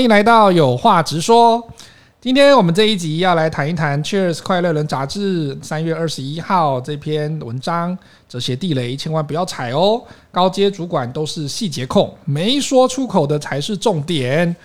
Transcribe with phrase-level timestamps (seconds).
[0.00, 1.62] 欢迎来到有话直说。
[2.22, 10.02] 今天我们这一集要来谈一谈《Cheers 快乐人》杂志三月二十一号这篇文章，这些地雷千万不要踩哦。
[10.32, 14.56] 高阶主管都是细节控，没说出口的才是重点。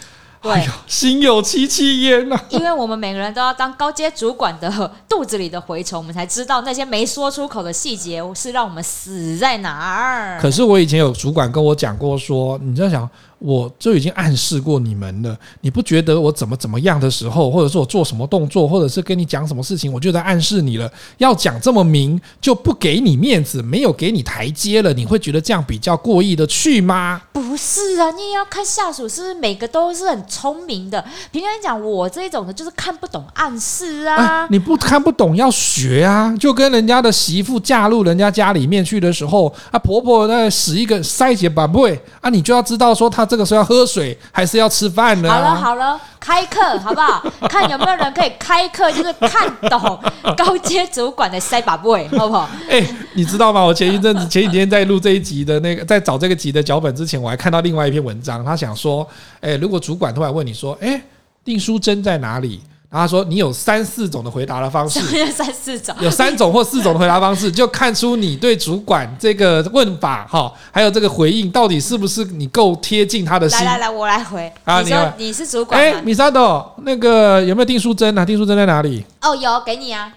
[0.42, 2.40] 对，哎呦，心有戚戚焉呐。
[2.50, 10.40] 因为我们每个人都要当高阶主管的肚子里的蛔虫，我们才知道那些没说出口的细节是让我们死在哪儿。
[10.40, 13.10] 可是我以前有主管跟我讲过说，你在想。
[13.40, 20.90] 我就已经暗示过你们了，你不觉得我怎么怎么样的时候，或者是我做什么动作，或者是跟你讲什么事情，我就在暗示你了。
[21.18, 27.22] 要讲这么明，就不给你面子，没有给你台阶了，你会觉得这样比较过意的去吗？
[27.34, 31.04] 不是啊，你也要看下属是不是每个都是很聪明的。
[31.32, 34.16] 平常讲我这种的，就是看不懂暗示啊。
[34.16, 43.25] 哎，你不看不懂要学啊，就跟人家的媳妇嫁入人家家里面去的时候，啊婆婆在使一个塞姐宝贝啊，你就要知道说她。
[43.26, 45.30] 这个时候要喝水还是要吃饭呢？
[45.30, 47.24] 好了好了，开课好不好？
[47.50, 50.00] 看有没有人可以开课，就是看懂
[50.38, 52.50] 高阶主管的塞把位，好不好？
[52.70, 53.64] 哎、欸，你知道吗？
[53.64, 59.08] 我前一阵子前几天在录这一集的那个，在找这个集的脚本之前，我还看到另外一篇文章，他想说，
[59.42, 61.02] 哎、欸，如果主管突然问你说，哎、欸，
[61.44, 62.62] 订书针在哪里？
[62.92, 65.00] 他说：“你有三四种的回答的方式，
[65.32, 74.52] 三四种，有三种或四种的回答方式， 就看出你对主管这个问法哈，还有这个回应到底是不是你够贴近他的心。”来来来，我来回。
[74.64, 75.80] 啊，你说你是主管？
[75.80, 78.24] 哎，米萨朵，那个有没有订书针啊？
[78.24, 79.06] 订书针在哪里？
[79.22, 80.14] 哦，有，给你啊。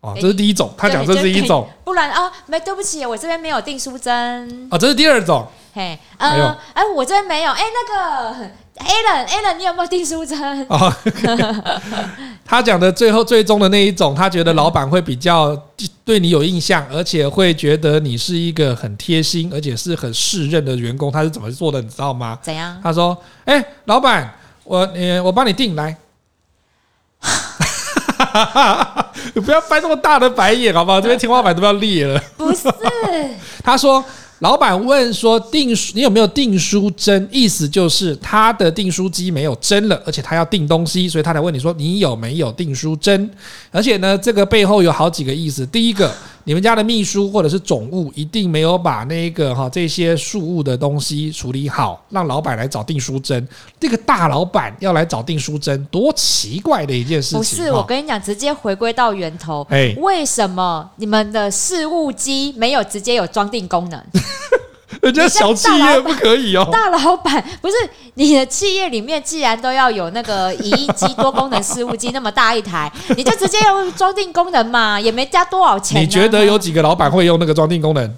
[0.00, 1.68] 哦，这是第一种，他讲这是一种。
[1.84, 4.68] 不然啊，没，对不起，我这边没有订书针。
[4.70, 5.46] 哦，这是第二种。
[5.74, 7.52] 嘿，嗯，哎，我这边没有。
[7.52, 8.50] 哎，那个。
[8.82, 10.66] Alan，Alan，你有没有订书针？
[10.68, 10.92] 哦，
[12.44, 15.56] 他讲的最后最终的那一种，他觉得老板会比较
[16.04, 21.10] 对你有印象，而且会觉得你是一个很贴心，而且是很适任的员工。
[21.10, 22.38] 他是怎么做的，你知道吗？
[22.42, 22.78] 怎样？
[22.82, 24.34] 他说：“哎、欸，老板，
[24.64, 25.96] 我呃，我帮你订来。
[29.34, 31.00] ”你不要翻那么大的白眼，好不好？
[31.00, 32.20] 这边天花板都要裂了。
[32.36, 32.68] 不是，
[33.62, 34.04] 他说。
[34.42, 37.28] 老板问说：“订书，你有没有订书针？
[37.30, 43.30] 意思就是他的订书机没有针了，而且他要订东西，所以他来问你说你有没有订书针？
[43.70, 45.64] 而且呢，这个背后有好几个意思。
[45.66, 46.12] 第一个。”
[46.44, 53.46] 你们家的秘书或者是总务一定没有把那个哈这些数务的东西处理好，让老板来找订书针。
[53.78, 57.38] 这个大老板要来找订书针，多奇怪的一件事情！
[57.38, 59.66] 不是，我跟你讲，直接回归到源头。
[59.70, 64.02] 哎，为什么你们的事务机没有直接有装订功能？
[65.02, 66.66] 人家小企业不可以哦。
[66.72, 67.74] 大老板不是
[68.14, 76.00] 你的企业里面，既然都要有那个影印机、多功能事务机那么大一台， 你就直接用装订功能嘛，也没加多少钱。
[76.00, 78.16] 你觉得有几个老板会用那个装订功能？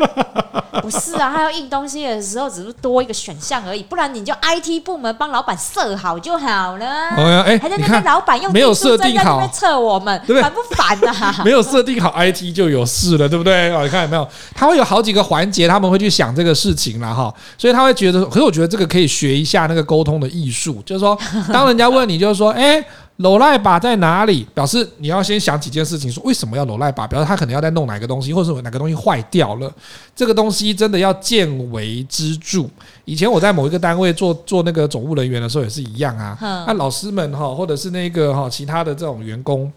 [0.82, 3.82] 不是啊，他要印东西的时候，只是多一个选项而已。
[3.82, 6.86] 不然你就 IT 部门帮老板设好就好了。
[6.86, 10.42] 哎呀，哎，还在那边老板用没有设定好测我们，对不对？
[10.42, 11.42] 烦不烦啊？
[11.44, 13.70] 没有设定好 IT 就有事了，对不对？
[13.74, 14.26] 哦，你看有没有？
[14.54, 17.32] 他会有好几个环节，他们会去想这个事情了哈。
[17.58, 21.18] 所以他会觉得，可是我觉得这个可以学一下那个沟通的艺术，就是说，
[21.52, 22.82] 当人家问你，就是说，哎。
[23.20, 24.46] 罗赖把在哪里？
[24.54, 27.06] 表示你要先想几件事情，说为什么要楼赖把？
[27.06, 29.70] 表示他可能要在弄哪个东西，或者是哪个东西坏掉了。
[30.16, 32.64] 这个东西真的要见微知著。
[33.04, 36.36] 以前我在某一个单位做做那个总务人员的时候也是一样啊。
[36.66, 39.70] 那老师们哈，或者是那个哈其他的这种员工。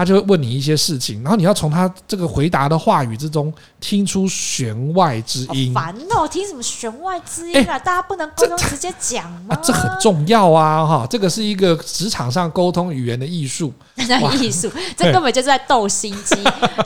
[0.00, 5.74] 他就会问你一些事情，然后你要从他这个回答的话语之中听出弦外之音。
[5.74, 7.78] 烦哦，听什么弦外之音啊？
[7.78, 9.54] 大家不能沟通直接讲吗？
[9.62, 10.86] 这很重要啊！
[10.86, 13.70] 哈，这个是一个职场上沟通语言的艺术。
[14.08, 16.34] 那艺术， 这根本就是在斗心机。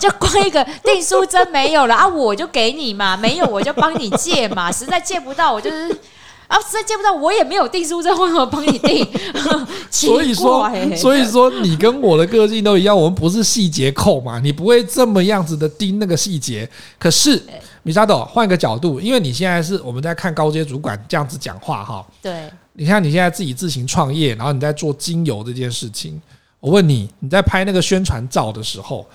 [0.01, 5.97] 就光一个订书针没有了啊，我就给你嘛，没有我就帮你借嘛，实在借不到我就是。
[6.47, 9.07] 啊，实在见不到，我也没有订书针，为什么帮你订？
[9.91, 16.69] 所以说，所以说你跟我的个性都一样，我们不是细节控嘛，你不会这么样子的盯那个细节。
[16.99, 17.43] 可是
[17.83, 22.07] 米沙朵，换个角度，因为你现在是我们在看高阶主管这样子讲话哈。
[22.21, 26.21] 对，你看你现在自己自行创业，然后你在做精油这件事情，
[26.61, 29.07] 我问你，你在拍那个宣传照的时候，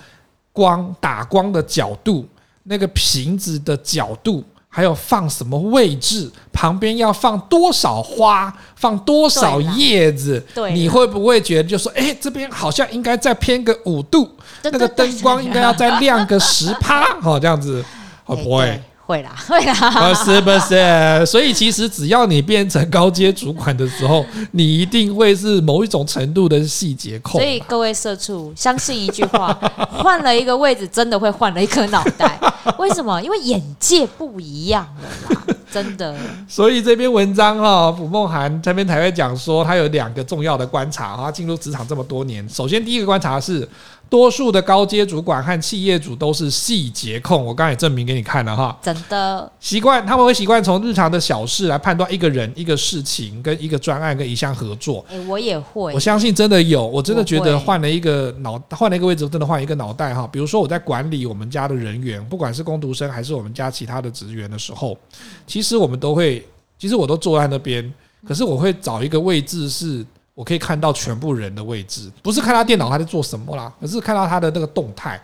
[0.52, 2.26] 光打光的角度，
[2.64, 4.42] 那个瓶子的角度。
[4.72, 6.30] 还有放什么位置？
[6.52, 8.56] 旁边要放多少花？
[8.76, 10.40] 放多少叶子？
[10.54, 14.30] 对，你会不会觉得就说，哎，这边好像应该再偏个五度，
[14.62, 17.84] 那个灯光应该要再亮个十趴，好这样子，
[18.24, 18.80] 会不会？
[19.10, 27.40] 会啦， 会啦，不是不是，所以其实只要你变成高阶主管的时候，你一定会是某一种程度的细节控。
[27.40, 29.52] 所以各位社畜，相信一句话：
[29.90, 32.38] 换了一个位置，真的会换了一颗脑袋。
[32.78, 33.20] 为什么？
[33.20, 35.42] 因为眼界不一样了啦。
[35.72, 36.16] 真的。
[36.48, 43.68] 所以这篇文章哈，卜梦涵这边才会讲说，他有两个重要的观察哈，进入职场这么多年，首先第一个观察是。
[44.10, 48.76] 多数的高阶主管和企业主都是细节控，我刚才也证明给你看了哈。
[48.82, 55.04] 真的习惯，他们会习惯从日常的小事来判断一个人、一个事情、跟一个专案、跟一项合作。
[55.10, 55.94] 诶，我也会。
[55.94, 60.28] 我相信真的有，我真的觉得换了一个脑，换了一个位置，真的换一个脑袋哈。
[60.32, 64.98] 比如说我在管理我们家的人员，不管是工读生还是我们家其他的职员的时候，
[65.46, 66.44] 其实我们都会，
[66.76, 67.94] 其实我都坐在那边，
[68.26, 70.04] 可是我会找一个位置是。
[70.40, 75.20] 我可以看到全部人的位置，不是看他电脑他在做什么啦，而是看到他的那个动态。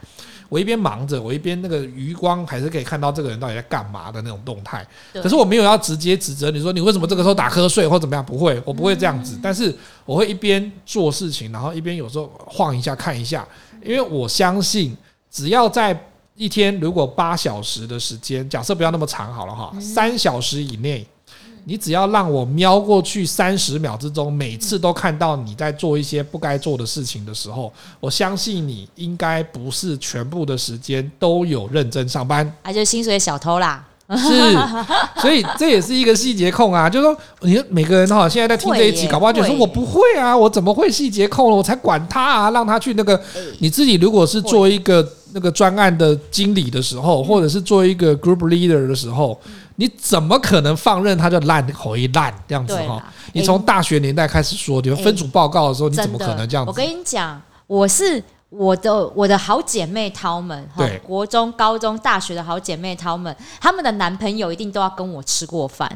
[0.51, 4.87] 我一边忙着，我一边那个余光还是可以看到这个人到底在干嘛的那种动态。
[5.15, 9.39] 可是我没有要直接指责你说你为什么这个时候打瞌睡或怎么样，不会，我不会这样子。
[9.43, 9.75] 但是
[10.05, 13.49] 我会一边做事情，然后一边有时候晃一下看一下，
[13.83, 14.95] 因为我相信
[15.31, 15.99] 只要在
[16.35, 21.07] 一天如果八小时的时间，假设不要那么长好了哈，三小时以内。
[21.69, 33.85] 你只要让我瞄过去三十秒之中，每次都看到你在做一些不该做的事情的时候，我相信你应该不是全部的时间都有认真上班，啊，就是薪水小偷啦。
[34.09, 34.57] 是，
[35.21, 41.57] 所以这也是一个细节控啊，就是说，你每个人哈，现在在听这一集，搞不好就说我不会啊，我怎么会细节控了？
[41.57, 43.21] 我才管他啊，让他去那个。
[43.59, 49.37] 你自己如果是做一个那个专案的经理的时候，或者是做一个 group leader 的时候。
[49.76, 53.02] 你怎么可能放任他就烂回烂这样子哈？
[53.32, 56.70] 你从大学年代开始说，你们分组报告的时候，你怎么可能这样子？
[56.70, 65.87] 我跟你讲，我是我的我的好姐妹她们，对，国中、高中、大学的好姐妹她们，他们的男朋友一定都要跟我吃过饭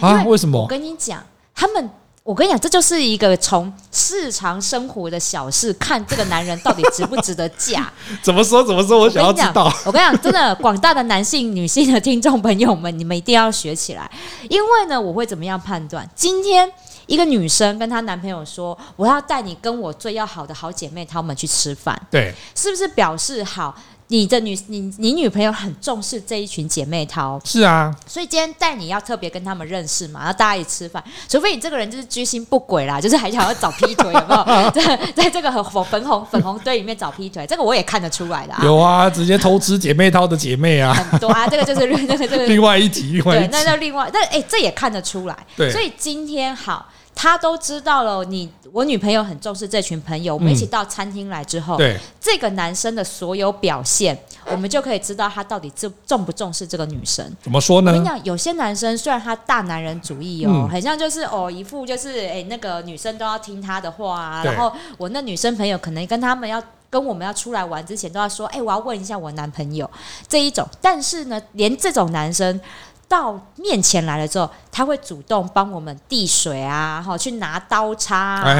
[0.00, 0.24] 啊？
[0.24, 0.62] 为什么？
[0.62, 1.22] 我跟你讲，
[1.54, 1.90] 他们。
[2.24, 3.70] 我跟你讲，这就是一个从
[4.10, 7.92] 日常生活的小事看这个男人到底值不值得嫁。
[8.24, 8.64] 怎么说？
[8.64, 8.98] 怎么说？
[8.98, 9.70] 我想要知道。
[9.84, 14.10] 我跟你讲，真的，广大的男性、女性的听众朋友们，你们一定要学起来。
[14.48, 16.08] 因为呢，我会怎么样判断？
[16.14, 16.66] 今天
[17.04, 23.76] 一个女生跟她男朋友说：“我要带你跟我最要好的好姐妹她们去吃饭。”对，是不是表示好？
[24.08, 34.34] 你的女你你女朋友很重视这一群姐妹淘，是啊，所以今天带你要特别跟他们认识嘛，然后大家一起吃饭，除非你这个人就是居心不轨啦，就是还想要找劈腿，有没
[34.64, 34.70] 有？
[34.72, 38.60] 在在这个粉粉红粉红堆里面找劈腿，这个我也看得出来的啊。
[38.62, 45.36] 有啊，直接偷吃姐妹淘的姐妹啊，很多啊， 这个就是那个这个另外一集，另外那叫另外，但哎、欸，这也看得出来。
[45.56, 46.86] 对，所以今天好。
[47.14, 50.34] 他都知道了，你我女朋友很重视这群朋友。
[50.34, 57.24] 我们一起到餐厅来之后，对这个男生的所有表现，我们就可以知道他到底重重不重视这个女生。
[57.40, 57.92] 怎么说呢？
[57.92, 64.44] 我跟你讲，有些男生虽然他大男人主义哦，很像就是哦一副就是哎那个女生都要听他的话啊。
[64.44, 69.88] 然后我那女生朋友可能跟他们要跟我们要出来玩之前都要说，哎，我要问一下我男朋友
[70.28, 70.68] 这一种。
[70.82, 72.60] 但是呢，连这种男生。
[73.08, 78.54] 到面前来了之后，他会主动帮我们递水啊，哈去拿刀叉啊，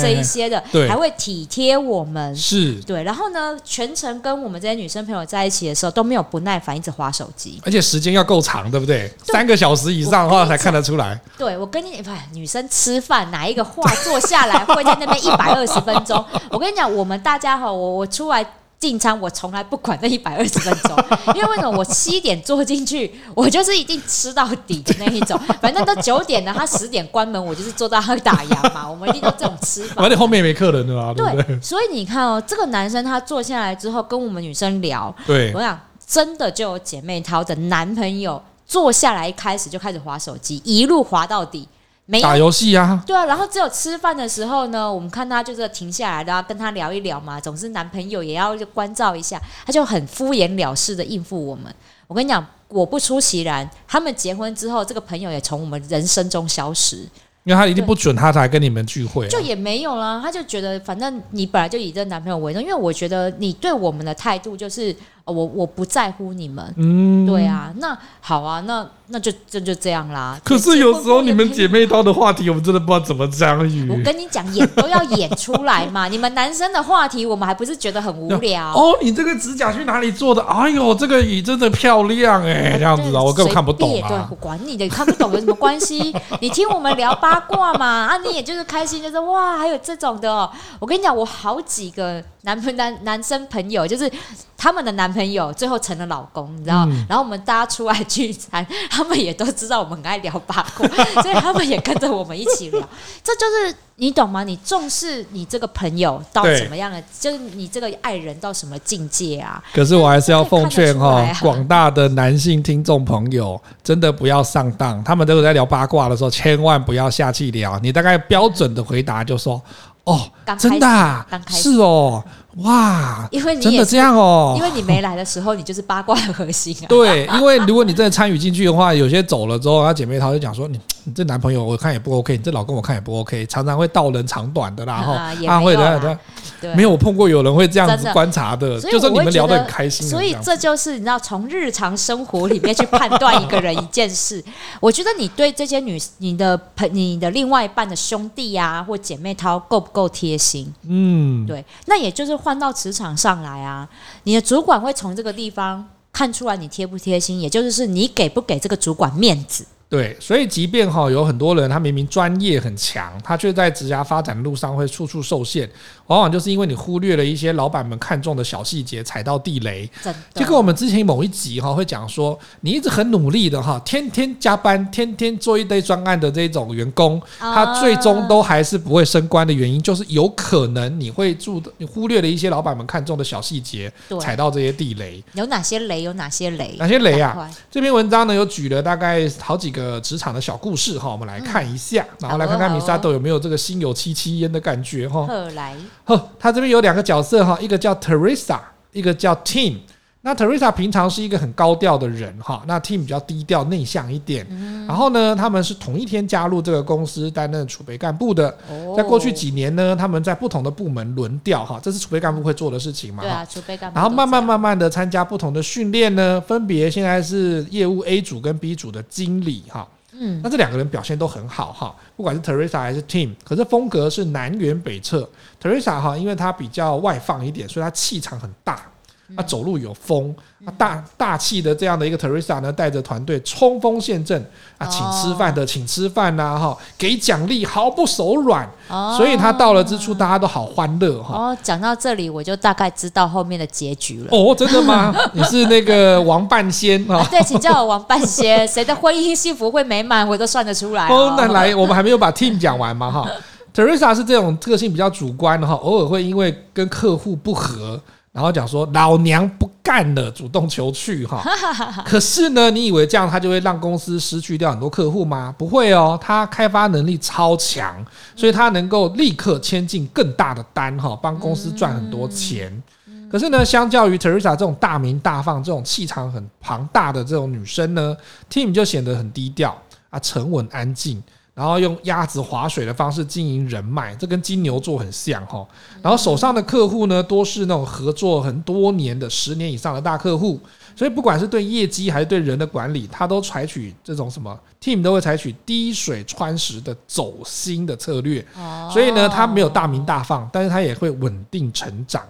[0.00, 3.02] 这一些的，还会体贴我们，是对。
[3.02, 9.12] 然后呢，全程跟我们这些女生朋友在一起的时候都没有不耐烦，一直划手机，而且时间要够长，对不对？
[9.24, 11.18] 三个小时以上的话才看得出来。
[11.38, 16.24] 对，我跟你，不，女生吃饭哪一个话坐下来会在那边一百二十分钟？
[16.50, 18.44] 我跟你讲，我们大家哈，我我出来。
[18.80, 20.96] 进餐我从来不管那一百二十分钟，
[21.36, 25.38] 因为为什么我七点坐进去，我就是一定吃到底的那一种。
[25.60, 28.90] 反正都九点了，他十点关门，我就是坐到他打烊嘛。
[28.90, 30.02] 我们一定都这种吃法。
[30.02, 31.60] 而且后面也没客人的啦，对？
[31.60, 41.68] 所以你看哦，这个男生他坐下来之后跟我们女生聊，对，我想真的就有姐妹淘的男朋友坐下来一开始就开始滑手机，一路滑到底。
[42.10, 51.72] 没打游戏啊，对啊，然后只有吃饭的时候呢，我们看他就是停下来，然后跟他聊一聊嘛，总是男朋友也要关照一下，他就很敷衍了事的应付我们。
[52.08, 56.96] 我跟你讲，果不出其然，他们结婚之后，这个朋友也从我们人生中消失，
[57.44, 64.94] 因为他一定不准他才跟你们聚会啊，就也没有啦，他就觉得反正你本来就以这个男朋友为重，因为我觉得你对我们的态度就是。
[65.24, 70.40] 我我不在乎你们，嗯，对啊，那好啊，那那就这就，就这样啦。
[70.44, 73.88] 可是有时候你们姐妹淘的话题，我们真的不知道怎么 参与。
[73.88, 76.08] 我跟你讲，演都要演出来嘛。
[76.08, 78.72] 你们男生的话题，我们还不是觉得很无聊？
[78.72, 80.42] 哦，你这个指甲去哪里做的？
[80.42, 84.08] 哎呦，这个椅真的漂亮哎，这样子啊，我根本看不懂啊。
[84.08, 86.14] 对，我管你的，看不懂有什么关系？
[86.40, 90.50] 你听我们聊八卦嘛，啊，你也就是开心，就是哇，还有这种的哦。
[90.78, 94.10] 我跟你讲，我好几个男朋男男生朋友，就是
[94.56, 95.09] 他们的男。
[95.10, 96.86] 男朋友，最后成了老公，你知道？
[96.86, 100.86] 嗯、然后我们大家出来聚餐， 他们也都知道我们很爱聊八卦，
[101.20, 102.80] 所以他们也跟着我们一起聊。
[103.24, 104.44] 这就是你懂吗？
[104.44, 109.60] 你重视你这个朋友到什么样的，就是你这个爱人到什么境界啊？
[109.74, 115.02] 可是我还是要奉劝哈，广大的男性听众朋友，真的不要上当。
[115.02, 117.76] 他们都有在聊八卦的时候，千万不要下去聊。
[117.80, 119.60] 你大概标准的回答就说。
[120.04, 120.18] 哦，
[120.58, 122.24] 真的、啊，是哦，
[122.56, 126.86] 哇，因为你真的这样哦，因为你没来的时候，你就是八卦的核心啊。
[126.88, 135.14] 对，因为如果你真的参与进去的话，有些走了之后，他姐妹她就讲说，你你这男朋友我看也不 OK，你这老公我看也不 OK，常常会道人长短的啦，然后
[135.46, 136.18] 他会的。
[136.60, 140.06] 对没有碰过有人会这样子观察的，的就是你们聊得很开心。
[140.06, 144.44] 所以这就是你知道，从日常生活里面去判断一个人一件事。
[144.78, 150.72] 我觉得你对这些女、你的朋、你的另外一半的兄弟啊或姐妹淘够不够贴心？
[150.86, 151.64] 嗯，对。
[151.86, 153.88] 那也就是换到职场上来啊，
[154.24, 159.64] 你的主管会从这个地方看出来你贴不贴心，也就是是你给不给这个主管面子。
[159.90, 165.68] 对，所以即便哈有很多人，他明明专业很强，他却在职涯发展路上会处处受限，
[166.10, 169.90] 往往就是因为你忽略了一些老板们看重的小细节，踩到地雷。
[170.34, 185.20] 就跟我们之前某一集哈会讲说，你一直很努力的哈，天天加班，天天做一堆专案的这种员工，他最终都还是不会升官的原因，就是有可能你会注你忽略了一些老板们看重的小细节，踩到这些地雷。
[185.32, 186.02] 有哪些雷？
[186.04, 186.76] 有哪些雷？
[186.78, 187.50] 哪些雷啊？
[187.70, 189.80] 这篇文章呢有举了大概好几个。
[189.80, 195.26] 呃，职场的小故事哈，我们来看一下，嗯、然后来看看米沙豆有没有这个心有戚戚焉的感觉哈。
[195.54, 195.74] 来，
[196.10, 198.58] 呵，他这边有两个角色哈，一个叫 Teresa，
[198.90, 199.76] 一个叫 Tim。
[200.22, 204.46] 那 Teresa 平常是一个很高调的人哈，那 Tim 比较低调内向一点。
[204.50, 208.54] 嗯、然后呢，他们是同一天加入这个公司担任储备干部的。
[208.68, 213.22] 哦、在过去几年呢，他们在不同的部门轮调哈，这是储备干部会做的事情嘛？
[213.22, 213.94] 对啊，储备干部。
[213.94, 219.88] 然后慢慢慢慢的参加不同的训练呢，分别现在是业务 A 组跟 B 组的经理哈。
[220.22, 225.26] 嗯，那这两个人表现都很好哈，不管是 Teresa 还是 Tim，可是风格是南辕北辙。
[225.58, 228.89] Teresa 哈，因为她比较外放一点，所以她气场很大。
[229.36, 230.34] 他走路有风，
[230.64, 234.44] 他大大气的这样的一个 Teresa 呢，带着团队冲锋陷阵
[234.76, 238.68] 啊，请吃饭的请吃饭呐，哈，给奖励毫不手软，
[239.16, 241.34] 所以他到了之处大家都好欢乐哈。
[241.34, 244.28] 哦，讲到这里我就大概知道后面的结局了。
[244.30, 245.14] 哦，真的吗？
[245.32, 247.26] 你是那个王半仙啊？
[247.30, 248.66] 对，请叫我王半仙。
[248.68, 251.08] 谁的婚姻幸福会美满，我都算得出来。
[251.08, 253.30] 哦，那来，我们还没有把 team 讲完嘛哈。
[253.72, 258.00] Teresa 是这种个性比较主观的哈，偶尔会因为跟客户不合。
[258.32, 261.42] 然后讲说老娘不干了，主动求去哈。
[262.06, 265.52] 可是呢，你以为这样他就会让公司失去掉很多客户吗？
[265.58, 268.04] 不会哦，他开发能力超强，
[268.36, 272.82] 所以他能够立刻签进更大的单哈，帮公司赚很多钱。
[273.30, 278.16] 可是呢，相较于 Teresa 这种大名大放、这种气场很庞大的这种女生呢
[278.48, 279.76] ，Tim 就显得很低调
[280.08, 281.22] 啊，沉稳安静。
[281.60, 285.62] 然后用鸭子划水的方式经营人脉，这跟金牛座很像哈。
[286.00, 290.58] 然后手上的客户呢，多是那种合作很多年的十年以上的大客户，
[290.96, 298.42] 所以不管是对业绩还是对人的管理，他都采取这种什么 team 都会采取滴水穿石的走心的策略。
[298.90, 302.22] 所以呢，他没有大名大放，但是他也会稳定成长。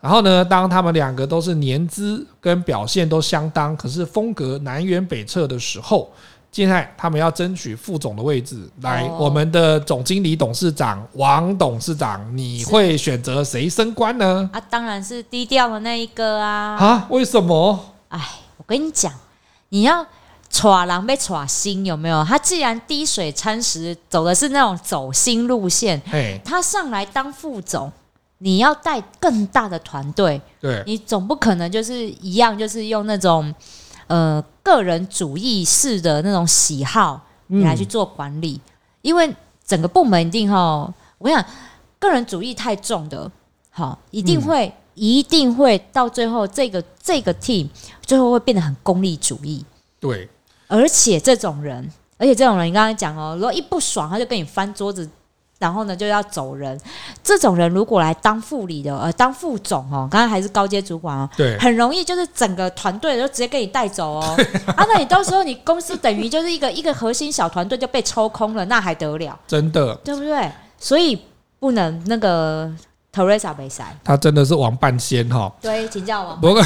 [0.00, 6.10] 然后呢，当他们两个都是年资跟表现都相当，可是风格南辕北辙的时候。
[6.56, 14.48] 现在他们要争取副总的位置，来，我们的总经理董事长王董事长，你会选择谁升官呢？
[14.54, 16.74] 啊，当然是低调的那一个啊！
[16.76, 17.78] 啊，为什么？
[18.08, 18.18] 哎，
[18.56, 19.12] 我跟你讲，
[19.68, 20.06] 你要
[20.48, 22.24] 耍狼被耍心有没有？
[22.24, 27.92] 他既然滴水穿石，走的是那种走心路线，嘿他上来当副总，
[28.38, 33.54] 你要带更大的团队，对，你总不可能就是一样，就是用那种。
[34.08, 38.70] 呃，个人主义式的那种喜好，你来去做管理，嗯、
[39.02, 39.32] 因为
[39.64, 41.46] 整个部门一定哈，我跟你讲，
[42.00, 43.30] 个人主义太重的，
[43.70, 47.68] 好，一定会，嗯、一定会到最后，这个这个 team
[48.02, 49.64] 最后会变得很功利主义。
[50.00, 50.28] 对，
[50.66, 55.08] 而且这种人，而且这种人，你刚才讲哦，如果一不爽，他就跟你翻桌子。
[55.58, 56.78] 然后呢，就要走人。
[57.22, 64.36] 这种人如果来当副理的，呃，当副总哦，刚刚还是高阶主管哦，对，很容易就是整个团队就直接给你带走哦。
[64.76, 69.38] 啊，那你到时候你公司等于就是一个一个核心小团队就被抽空了，那还得了？
[69.46, 70.50] 真的，对不对？
[70.78, 71.18] 所以
[71.58, 72.70] 不能那个
[73.12, 75.50] Teresa 被塞，他真的是王半仙哈。
[75.62, 76.38] 对，请教王。
[76.38, 76.62] 不过，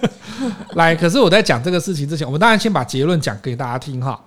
[0.76, 4.20] 来，可是我在讲这个事情之前，我们当然先把结论讲给大家听哈。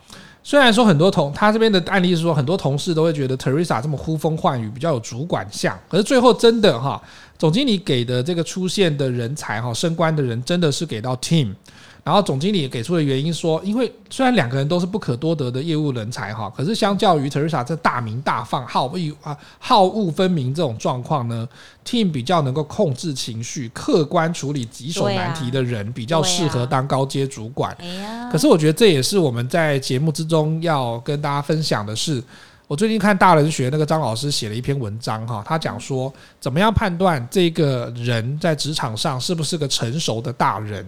[0.43, 7.01] 虽然说很多同他这边的案例是说很多同事都会觉得 Teresa 这么呼风唤雨比较有主管相，可是最后真的哈，
[7.39, 11.53] 总经理给的这个出现的人才哈，升官的人真的是给到 Team。
[12.03, 21.47] 然后总经理也给出的原因说，因为虽然两个人都是不可多得的业务人才哈，可是相较于 Teresa 这大鸣大放、好恶啊好恶分明这种状况呢
[21.85, 27.73] ，Tim 比较能够控制情绪、客观处理棘手难题的人，比较适合当高阶主管。
[28.31, 32.21] 可是我觉得这也是我们在节目之中要跟大家分享的是。
[32.65, 40.83] 我最近看大人学那个张老师写了一篇文章哈，他讲说怎么样判断这个人在职场上是不是个成熟的大人，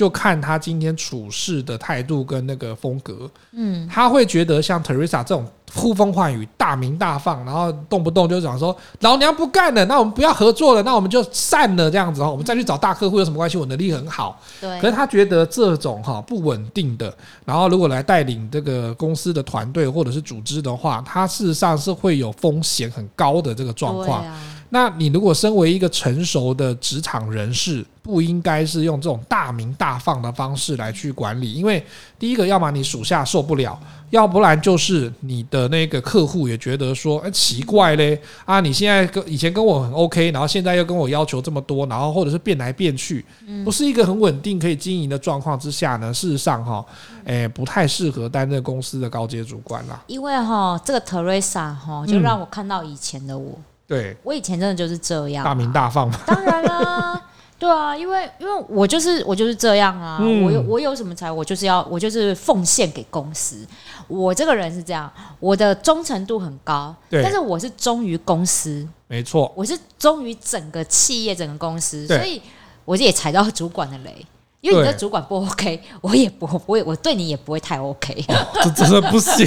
[0.00, 3.30] 就看他今天处事的态度跟那个风格。
[3.52, 5.46] 嗯，他会觉得像 Teresa 这种。
[5.72, 12.28] 呼风唤雨、大鸣大放，然后动不动就讲说“老娘不干了”，那我们不要合作了，那我们就散了这样子哈。
[12.28, 13.56] 我们再去找大客户有什么关系？
[13.56, 14.80] 我能力很好，对。
[14.80, 24.24] 可是他觉得这种哈不稳定的，然后如果来带领这个公司的团队或者是组织的话，他事实上是会有风险很高的这个状况。
[24.70, 31.84] 那你如果身为一个成熟的职场人士，不应该是用这种大鸣大放的方式来去管理，因为
[32.18, 33.78] 第一个，要么你属下受不了，
[34.10, 43.24] 要不然就是你的那个客户也觉得说，哎，奇怪嘞，啊，你现在跟以前跟我很 OK，然后现在又跟我要求这么多，然后或者是变来变去，
[43.64, 46.84] 不是一个很稳定可以经营的状况之下呢，事实上哈，
[47.24, 50.02] 哎，不太适合担任公司的高阶主管啦。
[50.06, 53.58] 因为哈，这个 Teresa 哈，就让我看到以前的我。
[53.90, 56.16] 对，我以前真的就是这样，大名大放嘛。
[56.24, 57.20] 当然啦，
[57.58, 63.66] 对啊，因为因为我就是我就是这样啊，嗯、我有我有什么才，我就是要我就是奉献给公司。
[64.06, 72.40] 我这个人是这样，我的忠诚度很高，但是我是忠于公司，没错，我是忠于整个企业整个公司，所以
[72.84, 74.24] 我也踩到主管的雷。
[74.60, 79.46] 因为你的主管不 OK，我也不会，我对你也不会太 OK，哦、这真的不行，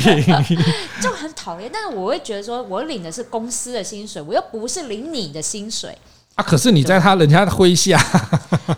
[1.01, 1.69] 就很讨厌。
[1.71, 5.95] 但是我会觉得说，我领的是公司的薪水，我又不是领你的薪水。
[6.35, 6.43] 啊！
[6.43, 7.95] 可是你在他人家的麾下，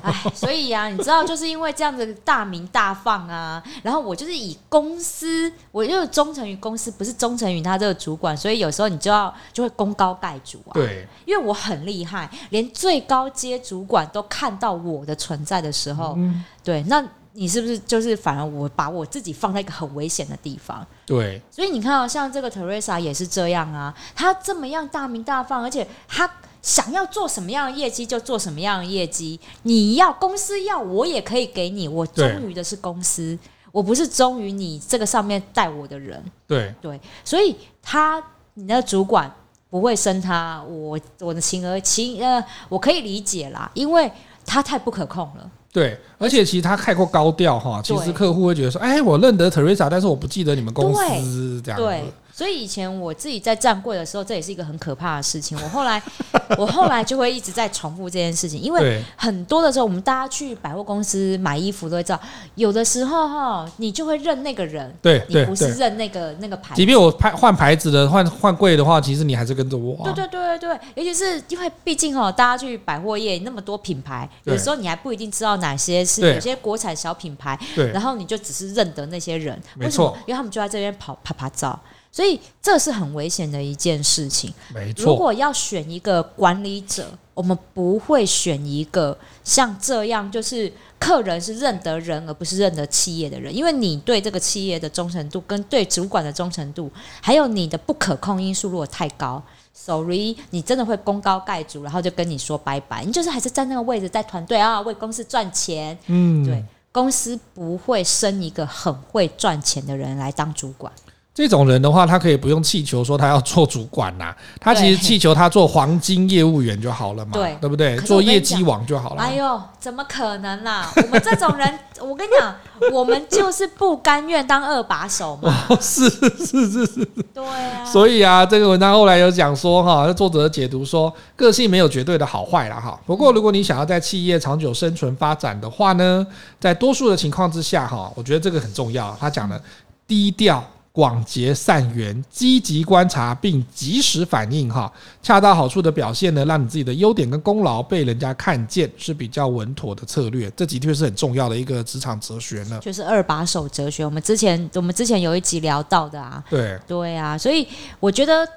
[0.01, 10.73] 哎，所以呀、啊，你知道，就是因为这样子大名大放啊，然后我就是以公司，我就是忠诚于公司，不是忠诚于他这个主管，所以有时候你就要就会功高盖主啊。
[10.73, 20.85] 对，因为我很厉害，连最高阶主管都看到我的存在的时候，嗯、对，那你是不是就是反而我把我自己放在一个很危险的地方？
[21.05, 26.29] 对，所以你看啊像这个 Teresa 也是这样啊，他这么样大名大放，而且他。
[26.65, 33.37] 想要做什么样的业绩就做什么样的业绩，你要公司要我也可以给你，我忠于的是公司，
[33.71, 36.19] 我不是忠于你这个上面带我的人。
[36.47, 38.21] 对对，所以他
[38.55, 39.31] 你的主管
[39.69, 44.11] 不会升他，我我的情而情呃，我可以理解啦，因为
[44.43, 45.47] 他太不可控了。
[45.71, 51.79] 对，而且其实他太过高调哈，其实客户会觉得说，哎，我认得 Teresa，但是我不记得你们公司这样。
[51.79, 52.03] 对。
[52.35, 55.57] 所以以前我自己在站柜的时候，这也是一个很可怕的事情。
[55.63, 56.03] 我后来，
[56.59, 62.19] 我后来就会一直在重复这件事情，因为很多的时候，我们大家去百货公司买衣服都会知道，
[62.55, 66.75] 有的时候哈，你就会认那个人，对，你不是认那个那个牌子。
[66.75, 70.03] 即便我拍换牌子的换换柜的话，其实你还是跟着我。
[70.03, 80.13] 对对对对对，尤其是因为毕竟哈，大家去百货业那么多品牌，有时候你还不一定知道哪些是有些国产小品牌，对，然后你就只是认得那些人，为什么？
[80.27, 81.79] 因为他们就在这边跑拍拍照。
[82.15, 84.53] 所以这是很危险的一件事情。
[84.73, 103.03] 没错，如果要选一个管理者，我们不会选一个像这样，就是客人是认得人而不是认得企业的人，因为你对这个企业的忠诚度跟对主管的忠诚度，还有你的不可控因素如果太高，sorry，你真的会功高盖主，然后就跟你说拜拜。
[103.03, 105.97] 你就是还是在那个位置，在团队啊，为公司赚钱。
[106.05, 110.89] 嗯，对，公司不会升一个很会赚钱的人来当主管。
[111.35, 117.97] 这种人的话，他可以不用气球说他要做主管呐，他其实气球他做黄金业务员就好了嘛，对，对不对？
[117.99, 119.21] 做业绩王就好了。
[119.21, 120.89] 哎呦，怎么可能啦？
[120.95, 122.55] 我们这种人，我跟你讲，
[122.93, 125.53] 我们就是不甘愿当二把手嘛。
[125.81, 127.83] 是是是是，对啊。
[127.83, 132.97] 所以啊，这个文章后来有讲说哈，作者解读说，个性没有绝对的好坏了哈。
[133.05, 136.25] 不过，如果你想要在企业长久生存发展的话呢，
[136.61, 139.13] 在多数的情况之下哈，我觉得这个很重要。
[139.19, 139.61] 他讲的
[140.07, 140.63] 低调。
[140.95, 144.89] 广结善缘，积极观察并及时反应，哈，
[145.21, 150.49] 恰到好处的表现呢，让你自己的优点跟功劳被人家看见，是比较稳妥的策略。
[150.55, 154.05] 这的确是很重要的一个职场哲学呢，就是二把手哲学。
[154.05, 157.67] 我们之前我们之前有一集聊到的啊，对对啊，所以
[157.99, 158.47] 我觉得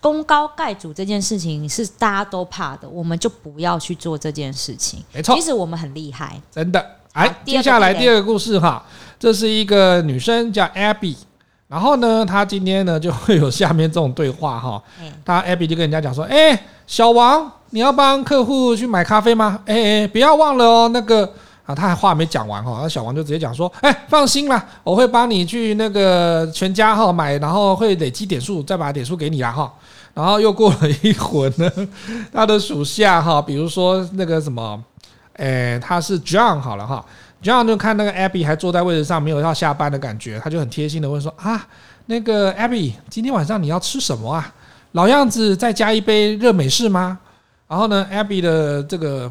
[0.00, 5.02] 功高盖主这件事情是大家都怕的，我们就不要去做这件事情。
[5.12, 6.86] 没错，其实我们很厉害，真的。
[7.12, 8.86] 哎，接下来第二个故事哈，
[9.18, 11.16] 这是一个女生叫 Abby。
[11.72, 14.82] 然后呢，他今天呢就会有下面这种对话哈。
[15.24, 19.58] 他 Abby 就跟人家讲说：“哎，小王，你要帮客户去买咖啡吗？
[19.64, 21.24] 哎哎，不要忘了哦，那个
[21.64, 29.72] 啊，他还话没讲完哈，那小王就直接讲说：哎，放心啦，我会帮你去那个全家哈买，然后会累积点数，再把点数给你啦哈。
[30.12, 31.72] 然后又过了一会儿呢，
[32.30, 34.78] 他的属下哈，比如说那个什么，
[35.36, 37.02] 哎，他是 John 好了哈。”
[37.42, 41.66] 这样就看那个 Abby 还坐在位置上，没有要下班的感觉，他就很贴心的问说：“啊，
[42.06, 44.54] 那个 Abby，今天晚上你要吃什么啊？
[44.92, 47.18] 老样子，再加一杯热美式吗？”
[47.68, 49.30] 然后呢，Abby 的这个。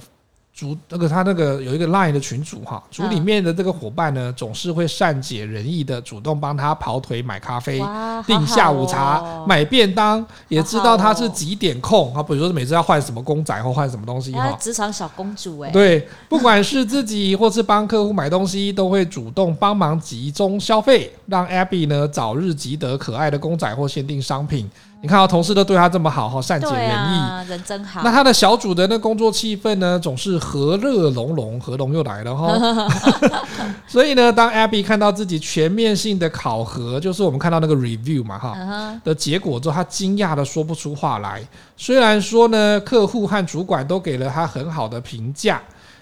[0.61, 7.81] 组那个他那个有一个 Line 的群组哈，组里面的这个伙伴呢，总是会善解人意的主动帮他跑腿买咖啡、
[8.27, 12.21] 订下午茶、买便当，也知道他是几点空啊。
[12.21, 24.69] 比如说每次要换什么公仔或换什么东西哈，职场小公主哎，对，不管是自己或是帮客户买东西，都会主动帮忙集中消费，让 Abby 呢早日集得可爱的公仔或限定商品。
[25.01, 28.01] 你看啊同事都对他这么好，哈，善解人意，啊，人真好。
[28.03, 32.87] 那他的小组的那工作气氛呢，总是和乐融融，和融又来了哈。
[33.87, 41.41] 所以呢，当 Abby 看到自己全面性的考核，就是我们看到那个 review 嘛，哈的结果之后，他惊讶的说不出话来。
[41.75, 45.59] 虽然说呢，客户和主管都给了他很好的评价，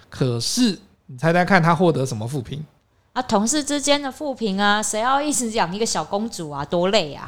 [0.09, 2.61] 可是你猜猜看，他获得什么负评？
[3.11, 7.27] 啊，同事之间的负评啊，谁要一直养一个小公主啊，多累啊！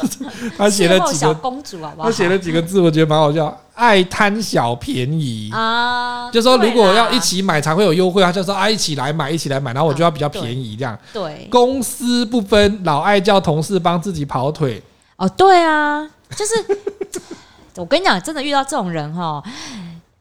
[0.56, 2.08] 他写了几个小公主好不好？
[2.10, 10.96] 他写了几个字，我觉得蛮好笑，爱贪小便宜啊，就说如果要一起买才会有优惠，他就说啊，一起来买，一起来买，然后我就要比较便宜这样。
[11.12, 14.82] 对，公私不分，老爱叫同事帮自己跑腿。
[15.16, 16.06] 哦，对啊，
[16.36, 16.54] 就是
[17.76, 19.42] 我跟你讲，真的遇到这种人哈。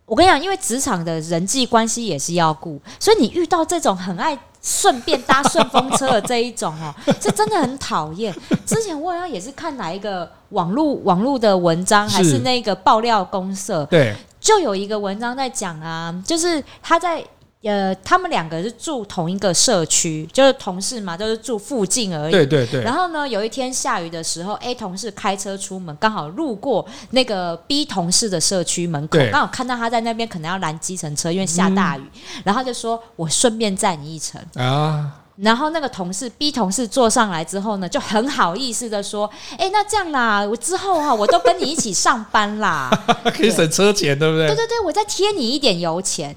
[0.05, 8.34] 我跟你讲，因为职场的人际关系也是要顾，所以你遇到这种很爱顺便搭顺风车的这一种哦， 这真的很讨厌。
[8.65, 17.23] 之前我好像也是看哪一个网络网络的文章，还是那个爆料公社，对，就有一个文章在讲啊，就是他在。
[17.63, 22.32] 呃，他们两个是住同一个社区，就是同事嘛，都、就是住附近而已。
[22.32, 22.84] 对对对。
[22.84, 35.19] 然后呢，有一天下雨的时候，A 同事开车出门，刚好路过那个 B 同事的社区门口，刚好看到他在那边可能要拦计程车，因为下大雨，嗯、然后就说：“我顺便载你一程。”啊。
[35.38, 42.89] 然后那个同事 B 同事坐上来之后呢，就很好意思的说：“哎，那这样啦，我之后哈，我都跟你一起上班啦，
[43.34, 46.36] 可以省车钱，对不对？”对对对，我再贴你一点油钱。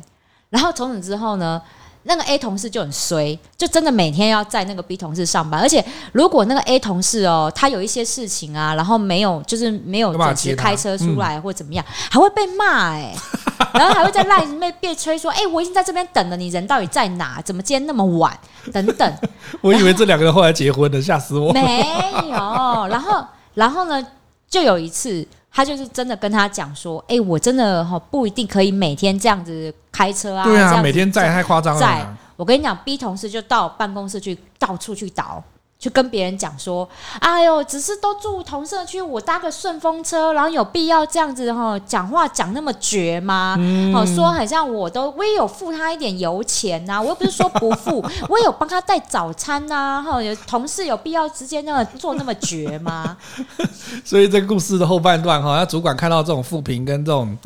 [0.50, 1.60] 然后从此之后呢，
[2.04, 5.60] 那个 A 同事就很衰，就真的每天要在那个 B 同事上班。
[5.60, 13.12] 而且如果那个 A 同事哦，他有一些事情啊，然后没有就是没有准时开车出来或怎么样，还会被骂哎，
[13.74, 17.42] 然后还会在 LINE 里面被催说：“哎，我已经在这边等了，你人到底在哪？
[17.42, 18.38] 怎么今天那么晚？”
[18.72, 19.12] 等等。
[19.60, 21.52] 我以为这两个人后来结婚了，吓死我！
[21.52, 21.84] 没
[22.30, 22.86] 有。
[22.88, 24.06] 然后，然后呢，
[24.48, 25.26] 就有一次。
[25.56, 31.80] 他就是真的跟他讲说：“哎、欸，我真的哈不一定可以每天这样子开车啊。”对啊，每天载太夸张了。
[31.80, 32.06] 在，
[32.36, 35.42] 我跟你讲，B 同事就到办公室去到处去倒。
[35.78, 36.88] 去跟别人讲说，
[37.20, 43.56] 哎呦，只是都住同社区，我搭个顺风车，然后有必要这样子哈讲话讲那么绝吗？
[43.60, 53.14] 嗯，好说很像我都我也有付他一点油钱呐，我又不是说不付，我也有帮他带早餐呐，哈， 有同事有必要直接那么做那么绝吗？
[54.02, 57.36] 所以这个故事的后半段哈，那主管看到这种负评跟这种。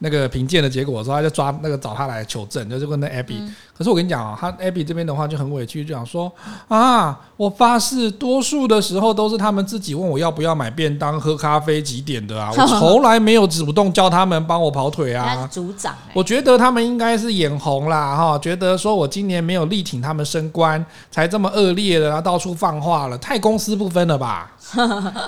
[0.00, 3.54] 那个评鉴的结果的时候，他就抓那个找他来求证，就是问那 Abby、嗯。
[3.80, 6.30] 可是我跟你讲啊，他 Abby 这边的话就很委屈，就想说
[6.68, 15.48] 啊，我发誓，多数的时候都是他们自己问我要不要买便当、喝咖啡几点的啊， 我从来没有主动叫他们帮我跑腿啊。
[15.50, 24.52] 组长，我觉得他们应该是眼红啦哈，觉得说我今年没有力挺他们升官，才这么恶劣的，然后到处放话了，太公私不分了吧？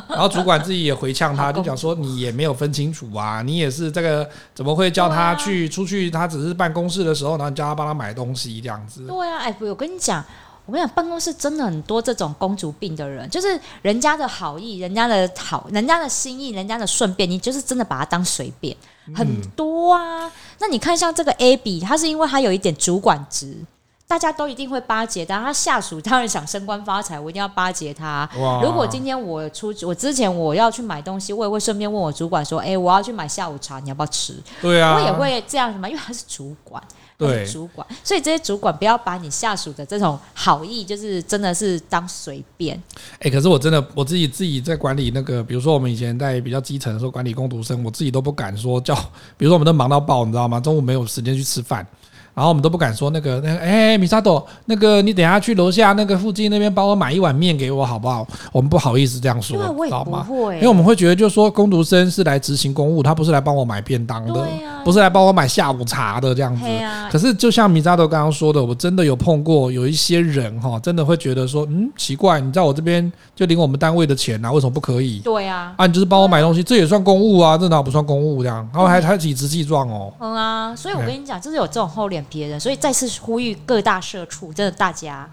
[0.08, 6.10] 然后主管自己也回呛他，就讲说你也没有分清楚啊，你也是这个怎么会叫他去出去？
[6.10, 9.06] 他只是办公室的时候，然后你叫他帮他买东西这样子。
[9.06, 10.24] 对啊，哎，我跟你讲，
[10.66, 18.76] 我跟你讲，办公室真的很多这种公主病的人，就是人家的好意，人家的好，人家的心意，人家的顺便，你就是真的把它当随便，
[19.14, 20.30] 很多啊。
[20.58, 23.56] 那你看像这个 Abby，他是因为他有一点主管职。
[24.04, 28.28] 大家都一定会巴结，但他下属当然想升官发财，我一定要巴结他。
[28.62, 36.82] 如果今天我出，我之前我要去买东西，我也会顺便问我主管说：“哎、欸，我要去买下午茶，你要不要吃？”对啊，我也会这样什么，因为他是主管，
[37.28, 42.76] 对，主管，所以这些主管不要把你下属的这种好意，就是真的是当随便。
[43.14, 48.94] 哎、欸，可是我真的我自己自己在管理那个，比如说我们以前在比较基层的时候管理工读生，我自己都不敢说叫，
[49.36, 50.58] 比如说我们都忙到爆，你知道吗？
[50.60, 51.86] 中午没有时间去吃饭。
[52.34, 58.26] 然后我们都不敢说那个那个，哎，米萨朵，那个你等下去楼下那个附近那边帮我买一碗面给我好不好？
[58.50, 60.26] 我们不好意思这样说，知道吗？
[60.30, 64.46] 因为我们会觉得就是说工读生是来执行公务，他不是来帮我买便当的，
[64.84, 66.62] 不是来帮我买下午茶的这样子。
[67.10, 75.20] 可是就像米扎朵刚刚说的，我真的有碰过有一些人哈，真的会觉得说，嗯，奇怪，你在我这边就领我们单位的钱啊，为什么不可以？
[75.20, 78.66] 对呀，啊，你就是帮我买东西，这也算公务啊，这哪不算公务这样？
[78.72, 80.12] 然后还还理直气壮哦。
[80.18, 85.28] 嗯啊，所以我跟你讲，就是有这种厚脸皮的人，所以再次呼吁各大社畜，真的大家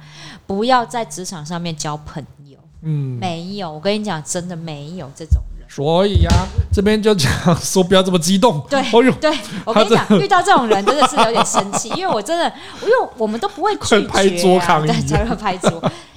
[0.47, 2.57] 不要在职场上面交朋友。
[2.81, 5.67] 嗯，没有，我跟你讲，真的没有这种人。
[5.69, 8.59] 所以呀、啊，这边就讲说不要这么激动。
[8.69, 9.31] 对， 哦呦，对，
[9.65, 15.71] 我跟你讲，遇到这种人真的是有点生气， 因为我真的，因为我们都不会拒绝、啊，拍桌抗议，对，才会拍桌，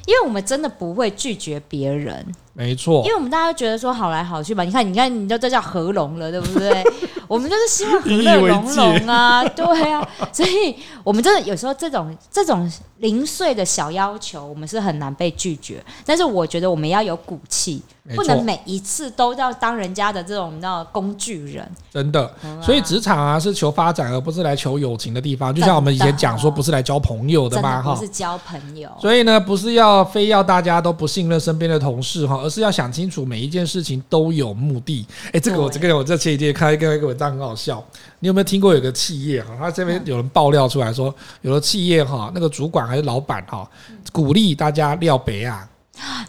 [0.06, 2.24] 因为我们真的不会拒绝别人。
[2.54, 6.84] 没错，因为我们大家都觉得说好来好去吧，你看，你看，你就这叫合龙了，对不对？
[7.26, 15.82] 我们就是希望和乐融融啊， 对啊，所以我们真的有时候这种这种零碎的小要求，我们是很难被拒绝。
[16.04, 17.82] 但是我觉得我们要有骨气，
[18.14, 21.66] 不能每一次都要当人家的这种那工具人。
[21.90, 25.54] 真的，所以职场啊是求发展，而不是来求友情的地方。
[25.54, 28.90] 就像我们以前讲说，不是来交朋友的嘛，哈，不是交朋友。
[29.00, 35.07] 所以呢，不是要非要大家都不信任身边的同事哈，而是要想清楚每一件事情都有目的。
[35.33, 37.83] 哎，这个我这个我在前几天看一个一个文章很好笑。
[38.20, 39.57] 你有没有听过有个企业哈？
[39.59, 43.68] 他这边有人爆料出来说，有的企业哈，那个主管还是老板哈，
[44.12, 45.68] 鼓励大家廖北啊。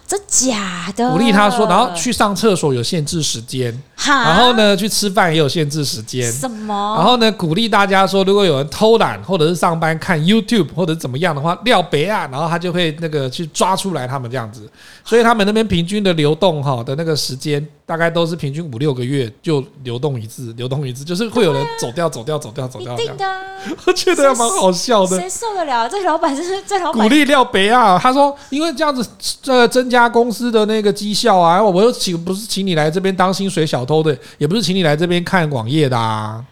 [0.06, 1.10] 这假的？
[1.10, 6.30] 鼓励他说，然后去上厕所有限制时间，然后呢，去吃饭也有限制时间。
[6.30, 6.94] 什么？
[6.96, 14.68] 然后呢，鼓励大家说，如果有人偷懒或者是上班看 YouTube 或者怎么样的话，廖北啊，然后他就会那个去抓出来他们这样子。
[15.04, 22.94] 所以他们那边平均的流动哈的那个时间，大概都是平均五六个月就流动一次，流动一次，就是会有人走掉，走掉，走掉，走掉。
[22.94, 23.24] 一定的，
[23.86, 25.18] 我觉得蛮好笑的。
[25.20, 25.88] 谁受得了？
[25.88, 27.02] 这老板就是这老板。
[27.02, 29.06] 鼓励廖北啊，他说，因为这样子
[29.42, 36.44] 这增加公司的那个绩效啊，我又请不是请你来这边当薪水小偷的，也不是请你来这边看网页的啊。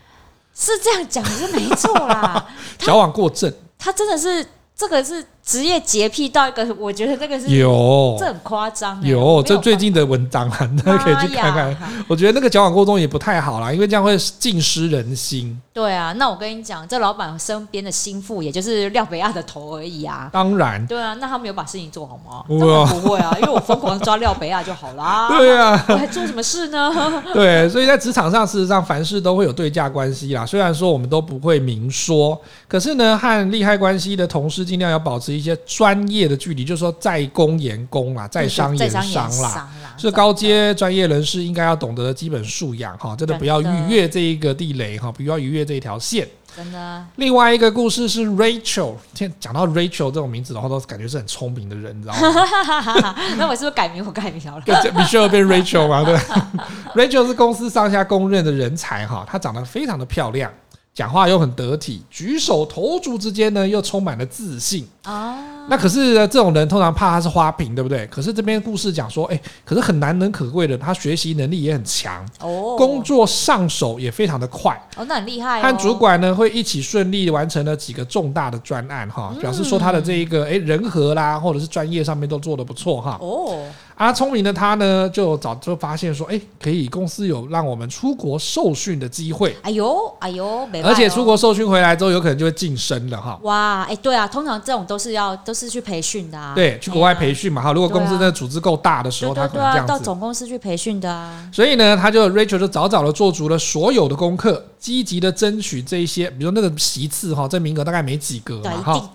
[0.55, 2.47] 是这样讲是没错啦，
[2.79, 5.25] 矫枉过正，他真的是这个是。
[5.45, 9.03] 职业洁癖到一个，我觉得这个是有，这很夸张。
[9.03, 11.77] 有，这最近的文章啊，大 家可以去看看。
[12.07, 15.61] 我觉得那个交往过程中也不太好啦，因为这样会尽失人心。
[15.75, 20.29] 对啊，那我跟你讲，这老板身边的心腹，也就是廖北亚的头而已啊。
[20.33, 20.87] 当然。
[20.87, 22.45] 对啊，那他没有把事情做好吗？
[22.47, 22.61] 不
[23.01, 25.29] 会啊，因为我疯狂抓廖北亚就好啦。
[25.37, 26.93] 对啊，我还做什么事呢？
[27.35, 30.47] 对，所以在职场上，事实上凡事都会有对价关系啦。
[30.47, 46.29] 虽然说我们都不会明说，可是呢，和利害关系的同事尽量要保持一些专业的距离，就是说在公言公啦，在商言商啦，是高阶专业人士应该要懂得的基本素养哈，真的不要逾越这一个地雷哈，不要逾越这一条线。
[46.55, 47.03] 真的。
[47.17, 53.17] 另外一个故事是 Rachel，听讲到 Rachel 这种名字的话，都感觉是很聪明的人，你知道吗？
[53.39, 54.05] 那我是不是改名？
[54.05, 56.05] 我改名了，Michelle 变 Rachel 嘛？
[56.05, 56.15] 对，
[56.95, 60.53] Rachel 是公司上下公认的人才哈，她长得非常的漂亮。
[60.93, 65.37] 讲话又很得体，举手投足之间呢又充满了自信啊。
[65.69, 68.05] 那可是呢，这种人通常怕他是花瓶，对不对？
[68.09, 75.63] 可是这边故事讲说，哎，可是很难能可贵的，他学习能力也很强哦，工作上手也非常的快哦，那很厉害。
[75.63, 83.59] 和主管呢会一起顺利完成了几个重大的专案哈，表示说他的这一个哎人和啦，或者是专业上面都做得不错哈哦。
[83.95, 89.57] 啊，聪明的他呢，就早就发现说，哎，可以公司有让我们出国受训的机会。
[89.63, 93.39] 哎呦，哎呦，而且出国受训回来之后，有可能就会晋升了哈。
[93.43, 96.53] 哇，哎，对啊，通常这种都是要都是去培训的啊。
[96.55, 97.73] 对，去国外培训嘛哈。
[97.73, 99.89] 如果公司的组织够大的时候，他可能这样子。
[99.91, 101.49] 到总公司去培训的啊。
[101.51, 109.11] 所以呢，他就 Rachel 就早早的做足了所有的功课，积极的争取这一些，比如说那个席次哈，这名额大概没几个嘛哈。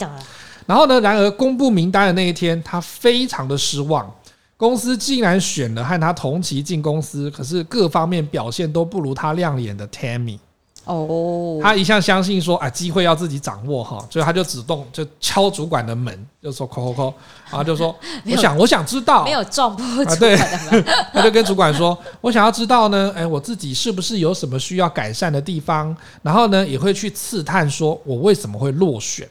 [0.65, 4.11] 然后呢，然而公布名单的那一天，他非常的失望。
[4.57, 10.39] 公司竟然选了和他同期进公司，可是各方面表现都不如他亮眼的 Tammy。
[10.87, 17.13] 哦，他一向相信说啊，机会要自己掌握哈，所以他就主动就敲主管的门，就说扣扣扣，
[17.49, 17.95] 然后就说
[18.25, 20.35] 我想我想知道，没有撞破啊，对，
[21.13, 29.27] 他就跟主管说， 我想要知道呢，哎，我自己是不是有什么需要改善的地方，然后呢也会去刺探说我为什么会落选，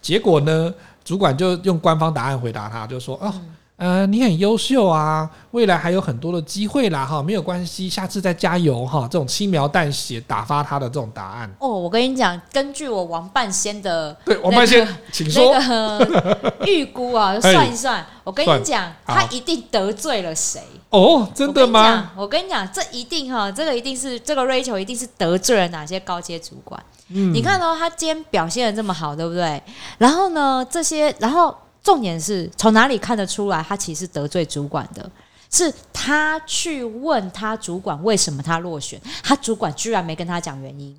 [0.00, 0.72] 结果呢，
[1.04, 3.32] 主管就用官方答案回答他，就说哦。
[3.80, 9.08] 呃，你很优秀啊，未来还有很多的机会啦，哈，没有关系，下次再加油哈。
[9.10, 11.50] 这种轻描淡写打发他的这种答案。
[11.58, 20.60] 哦，我跟你讲，根据我王半仙的、那个、对王半仙， 请说那个预估啊， 算一算，我跟你讲，他一定得罪了谁？
[20.90, 22.12] 哦，真的吗？
[22.14, 26.78] 我跟你讲，这一定哈，这个一定是这个 Rachel 一定是得罪了哪些高阶主管。
[27.08, 29.62] 嗯，你看到、哦、他今天表现的这么好，对不对？
[29.96, 35.10] 然后呢，这些，然后重点是从哪里看得出来他其实得罪主管的？
[35.52, 40.96] 是他去问他主管为什么他落选，他主管居然没跟他讲原因。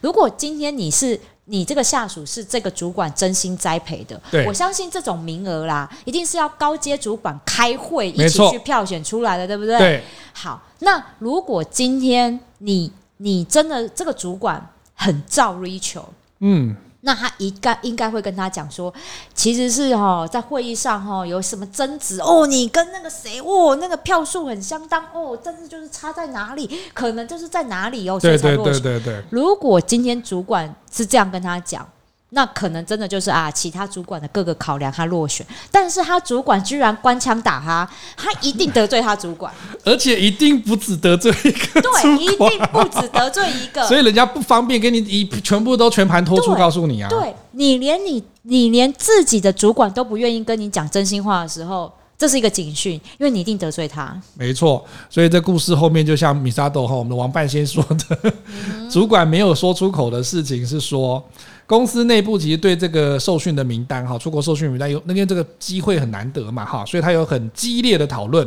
[0.00, 9.78] 如果今天你是你这个下属是这个主管真心栽培的，我相信这种名额啦，一定是要高阶主管开会一起去票选出来的，对不对？
[9.78, 10.04] 对。
[10.32, 16.06] 好，那如果今天你你真的这个主管很照 Rachel，
[16.40, 16.74] 嗯。
[17.02, 18.92] 那他应该应该会跟他讲说，
[19.34, 28.74] 其实是哈，在会议上哈有什么争执哦，你跟那个谁哦，那个票数很相当哦，但是就是差在哪里，可能就是在哪里哦，所以才落选。
[28.74, 29.24] 对对对对对。
[29.30, 31.86] 如果今天主管是这样跟他讲。
[32.34, 39.52] 那可能真的就是啊，其他主管的各个考量，他落选，但是他主管居然官腔打他，他一定得罪他主管，
[39.84, 58.32] 而且一定不止得罪一个，对，一定不止得罪一个， 所以人家不方便给你一全部都全盘托出告诉你啊，对，你连你你连自己的主管都不愿意跟你讲真心话的时候，这是一个警讯，因为你一定得罪他，没错，所以这故事后面就像米沙豆和我们的王半仙说的，
[58.78, 61.22] 嗯、 主管没有说出口的事情是说。
[61.66, 68.46] 公司内部其实对这个受训的名单哈，出国受训名单有那边这个机会很难得嘛哈，所以他有很激烈的讨论。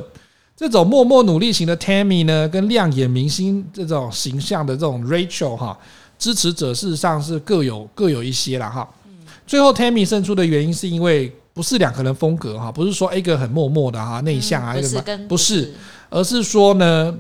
[0.56, 5.78] 这种默默努力型的 Tammy 呢，跟亮眼明星这种形象的这种 Rachel 哈，
[6.20, 8.88] 支持者事实上是各有各有一些了哈。
[9.48, 15.74] 最后 Tammy 胜出的原因是因为不是两个人风格哈，不是说一个很默默的哈内向啊，什么不是，
[16.10, 17.16] 而是说呢。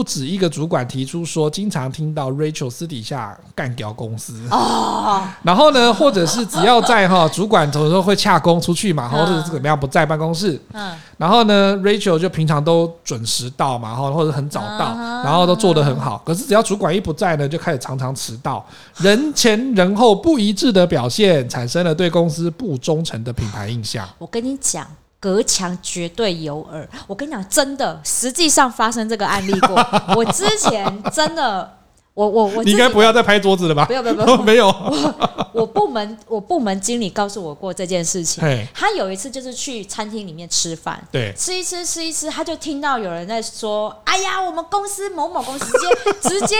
[0.00, 16.22] 不止一个主管提出说，经常听到 Rachel 私底下干掉公司哦，然后呢，或者是只要在哈主管有时候会洽工出去嘛，或者是怎么样不在办公室，嗯，然后呢，Rachel 就平常都准时到嘛，哈，或者很早到，然后都做得很好。
[16.24, 18.64] 可是只要主管一不在呢，就开始常常迟到，
[18.96, 24.08] 人前人后不一致的表现，产生了对公司不忠诚的品牌印象。
[24.16, 24.86] 我跟你讲。
[25.20, 29.76] 隔墙绝对有耳，我跟你讲，真的，实际上发生这个案例过。
[30.16, 31.76] 我之前真的，
[32.14, 33.84] 我我我，你应该不要再拍桌子了吧？
[33.84, 34.68] 不要不要不要，没有。
[35.52, 38.42] 我我部门我部门经理告诉我过这件事情。
[38.72, 46.56] 他有一次就是去餐厅里面吃饭，对，吃一吃吃一吃，他就听到有人在说：“哎呀，我们公司某某公司直接直接。”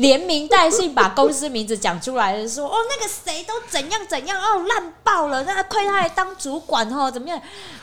[0.00, 7.40] 连名带姓把公司名字讲出来的说哦，那个谁都怎样怎样哦，烂爆了，那亏他还当主管哦，怎么样？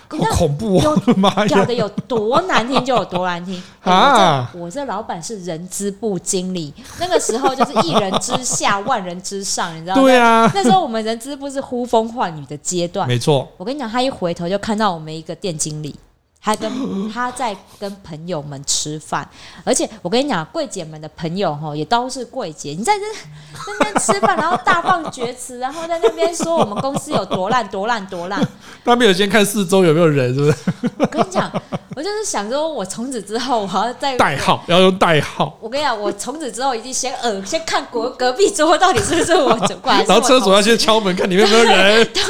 [0.10, 0.96] 好恐怖啊！
[1.18, 4.50] 妈呀，讲的有多难听就有多难听 啊！
[4.56, 10.02] 我这老板是人资部经理，那个时候就是一人之下万人之上，你知道吗？
[10.02, 13.48] 对啊，那时候我们人资部是呼风唤雨的阶段，没错。
[13.58, 15.94] 我跟你讲，他一回头就看到我们一个店经理。
[16.48, 19.30] 他跟他在跟朋友们吃饭，
[19.66, 22.70] 而且我跟你讲，柜姐们的朋友哈也都是柜姐。
[22.70, 23.04] 你在这
[23.68, 28.42] 那边吃饭，然后大放厥词，然后在那边说我们公司有多烂多烂多烂。
[28.86, 30.58] 他没有先看四周有没有人，是不是？
[31.00, 31.52] 我跟你讲，
[31.98, 35.58] 我就是想说，我从此之后我要再代号要用代号。
[35.60, 42.08] 我跟你讲，我从此之后一定先呃先看隔隔壁桌到底是不是我主管， 然后厕所要先敲门看里面有没有人。
[42.14, 42.24] 对，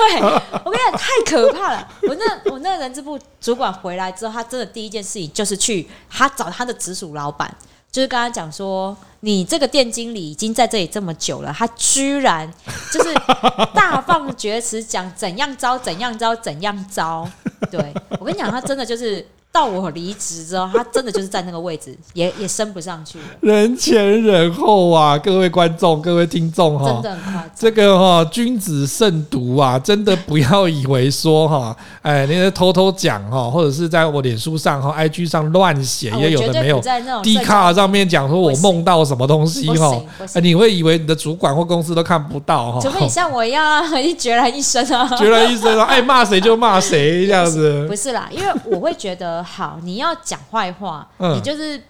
[0.66, 1.88] 我跟你讲，太可怕了。
[2.08, 7.54] 我那我那个人事部主管回来之后，他真的第一件事情就是去他找他的直属老板，
[7.92, 12.52] 就是跟他讲说，你这个店经理已经在这里这么久了，他居然
[12.94, 13.14] 就是
[13.74, 17.28] 大放厥词，讲怎样招怎样招怎样招。
[17.72, 19.26] 对，我跟你讲，他真的就是。
[19.50, 23.26] 到我离职之后，他真的就是在那个位置，也也升不上去了。
[23.40, 27.52] 人前人后啊，各位观众、各位听众哈，真的很夸张。
[27.56, 36.80] 这个哈，君子慎独啊，真的不要以为说哈，哎，你在偷偷讲哈，或者是在我脸书上哈、IG 上乱写，也有的没有。
[36.80, 40.00] 在那种 D 卡上面讲说我梦到什么东西哈，
[40.44, 42.80] 你会以为你的主管或公司都看不到哈。
[42.82, 47.86] 除非你像我一样啊，一决然一身啊， 决然一身啊，爱 骂谁就骂谁这样子。
[47.88, 49.38] 不是啦，因为我会觉得。
[49.48, 51.82] 好，你要讲坏话， 嗯、你就是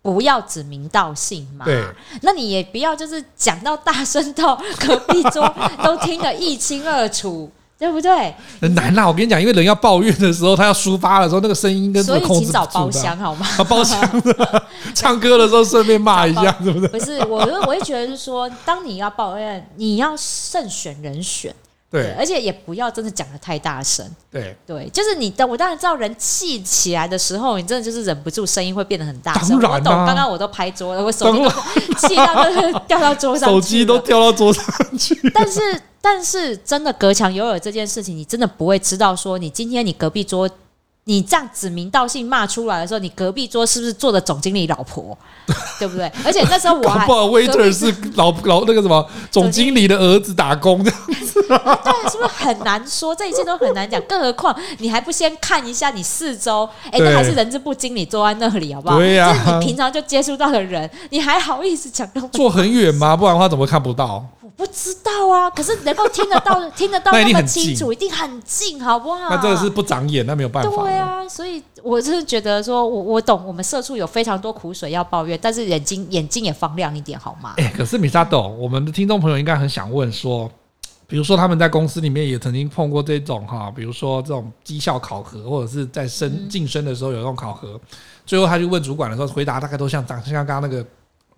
[0.00, 1.64] 不要指名道姓嘛。
[1.64, 1.82] 对，
[2.22, 5.52] 那你也不要就是讲到大声到隔壁桌
[5.82, 8.32] 都听得一清二楚，对不对？
[8.60, 12.04] 很难啦，我跟你讲，因为人要抱怨的时候，他要抒发的时候，那个声音跟。
[12.04, 13.46] 所以请找包厢好吗？
[13.56, 13.98] 啊、包厢，
[14.94, 16.88] 唱歌的时候顺便骂一下，是不是？
[16.92, 21.54] 不是，我我会觉得是说，当你要抱怨，你要慎选人选。
[21.90, 24.08] 对，而且也不要真的讲的太大声。
[24.30, 29.58] 对对，就是你的，我当然知道人气起来的时候，你真的就是忍不住，声音会变得很大声。
[29.60, 31.48] 当然、啊、我懂，刚刚我都拍桌了，我手机都
[32.08, 34.64] 气到都掉到桌上，手机都掉到桌上
[34.96, 35.18] 去。
[35.34, 35.60] 但是，
[36.00, 40.48] 但是真的隔墙有耳这件事情，你真的不会知道说，你今天你隔壁桌
[41.04, 45.16] 你这样指名道姓骂出来的时候，你隔壁桌是不是坐的总经理老婆？
[45.78, 46.10] 对不对？
[46.24, 53.14] 而且那时候我还不好，waiter 是老老那个什么总经理的儿子打工这样子，对，是不是很难说？
[53.14, 58.98] 这一切都很难讲，更何况你还不先看一下你四周，哎，那还是人事部经理坐在那里，好不好？
[58.98, 63.16] 对呀、啊，这是你平常就接触到的人，你还好意思讲坐很远吗？
[63.16, 64.24] 不然的话怎么看不到？
[64.56, 69.30] 不知道啊，可是能够听得到， 听得到那么清楚，一定很近，好不好？
[69.30, 70.70] 那真的是不长眼，那没有办法。
[70.90, 77.54] 对啊，所以我是觉得说，我我懂，我们社畜有非常多苦水要抱怨，但是眼睛眼睛也放亮一点，好吗？
[77.58, 80.50] 哎、欸，可是米莎懂，我们的听众朋友应该很想问说，
[81.06, 87.80] 比如说他们在公司里面也曾经碰过这种哈，比如说这种绩效考核，或者是在升晋升的时候有这种考核，嗯、
[88.26, 90.84] 最后他就问主管的时候，回答大概都像长像刚刚那个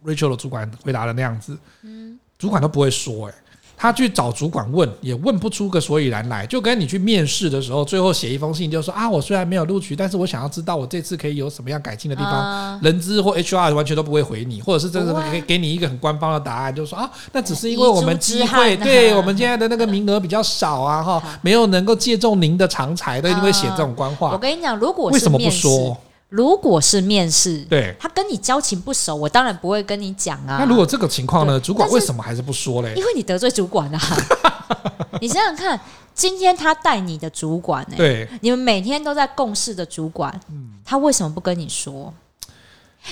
[0.05, 2.19] Rachel 的主管回答的那样子，嗯。
[2.39, 3.35] 主管都不会说，哎，
[3.77, 12.79] 他去找主管问，也问不出个所以然来，就跟你去面试的时候，最后写一封信，就说啊，我虽然没有录取，但是我想要知道我这次可以有什么样改进的地方。
[12.83, 24.33] 人资或 HR 完全都不会回你，或者是真的可以给你一个很官方的答案，就说啊，那只是因为我们机会，对我们现在的那个名额比较少啊，哈， 没有能够借重您的长才，都一定会写这种官话。
[24.33, 25.97] 我跟你讲，如果为什么不说？
[26.33, 30.57] 如果是面试，对，他跟你交情不熟，我当然不会跟你讲啊。
[30.61, 31.61] 那如果这个情况呢？
[31.61, 32.95] 主管为什么还是不说嘞？
[32.97, 34.17] 因为你得罪主管了啊。
[35.21, 35.79] 你想想看，
[36.15, 40.41] 今天他带你的主管，对，你们每天都在共事的主管，
[40.87, 42.15] 他为什么不跟你说？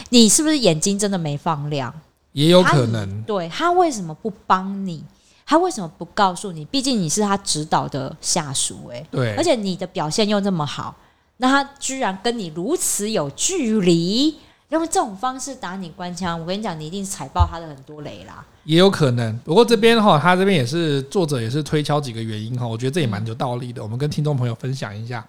[0.08, 1.92] 你是不是眼睛真的没放亮？
[2.32, 3.22] 也有可能。
[3.24, 5.04] 对，他为什么不帮你？
[5.44, 6.64] 他为什么不告诉你？
[6.64, 10.96] 毕竟你是他指导的下属，哎，对，而且你的表现又那么好。
[11.40, 14.36] 那他居然跟你如此有距离，
[14.68, 18.44] 用这种方式打你官腔，我跟你讲，你一定是踩爆他的很多雷啦。
[18.64, 23.82] 也有可能，不过这边哈，他这边也是作者也是推敲几个原因哈，我觉得这也蛮有道理的。
[23.82, 25.26] 我们跟听众朋友分享一下，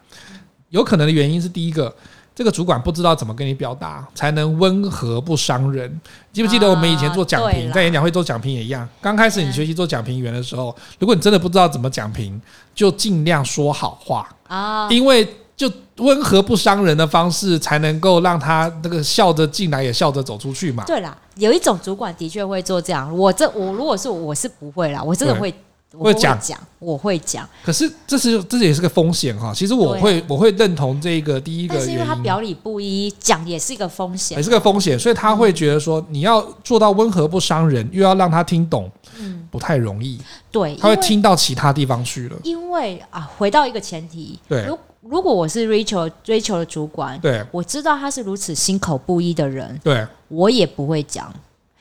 [0.68, 1.96] 有可能的原因是第一个，
[2.36, 6.02] 这个主管不知道怎么跟你表达，才能温和不伤人。
[6.34, 8.88] 记不记得我们以前做讲评，在演讲会做讲评也一样。
[9.00, 12.40] 刚开始你学习做讲评员的时候，如果你真的不知道怎么讲评，
[12.76, 15.26] 就尽量说好话啊，因为。
[15.62, 20.84] 就温和不伤人的方式，才能够让他那个笑着进来，也笑着走出去嘛。
[20.86, 23.16] 对啦，有一种主管的确会做这样。
[23.16, 25.54] 我这我如果是我是不会啦，我真的会
[26.00, 27.48] 会讲讲，我会讲。
[27.64, 29.54] 可是这是这也是个风险哈。
[29.54, 38.90] 其实我会、啊、我会认同这个第一个，但是因为他表里不一，讲也是一个风险，也是个风险，所以他会觉得说你要做到温和不伤人，又要让他听懂，
[39.20, 40.20] 嗯，不太容易。
[40.52, 42.36] 对，他会听到其他地方去了。
[42.42, 44.66] 因为啊，回到一个前提，对。
[44.66, 44.76] 如
[45.10, 51.34] 果我是 Rachel Rachel 的主管，对，我知道他是如此心口不一的人，对，我也不会讲。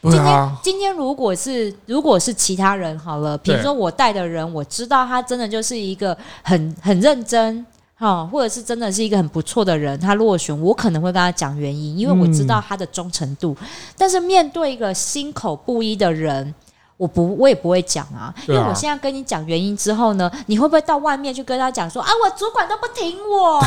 [0.02, 13.54] 今天今天如果是如果是其他人好了，比如说我带的人，我知道他真的就是一个很很认真哈，或者是真的是一个很不错的人，他落选，我可能会跟他讲原因，因为我知道他的忠诚度。
[13.98, 16.54] 但是面对一个心口不一的人。
[17.01, 23.59] 我不，我也不会讲啊，因为我现在跟你讲原因之后呢，你会不会到外面去跟他讲说啊，我主管都不听我，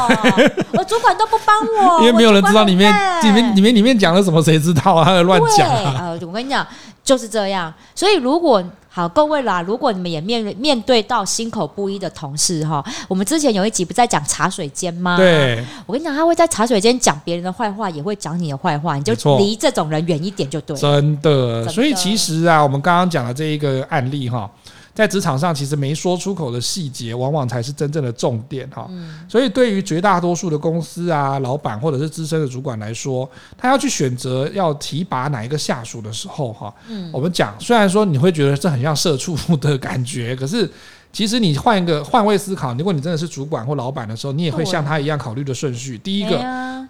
[0.78, 1.58] 我主管都不帮
[1.90, 5.04] 我， 因为没有人知道里面里面里面里面讲了什么，谁知道啊？
[5.04, 5.96] 他在乱讲啊！
[6.00, 6.66] 呃，我跟你讲
[7.04, 8.64] 就是这样，所以如果。
[8.96, 15.18] 好，各位啦，如果你们也面面对到心口不一的同事哈，我们之前有一集不在讲茶水间吗？
[15.18, 20.80] 对，我跟你讲，他会在茶水间讲别人的坏话，也会讲你的坏话，你就离这种人远一点就对了。
[20.80, 24.48] 真的，所以其实啊，我们刚刚讲的这一个案例哈。
[24.94, 28.88] 在职场上，其实没说出口的细节，往往才是真正的重点哈。
[29.28, 33.28] 所以，对于绝大多数的公司啊，老板或者是资深的主管来说，
[33.58, 36.72] 他要去选择要提拔哪一个下属的时候，哈，
[37.12, 40.70] 我们讲，虽然说你会觉得这很像社畜的感觉，可是
[41.12, 45.98] 其实你换一个换位思考，如果你真的是主管或老板的时候，你也会像他一样考虑的顺序。
[45.98, 46.39] 第一个，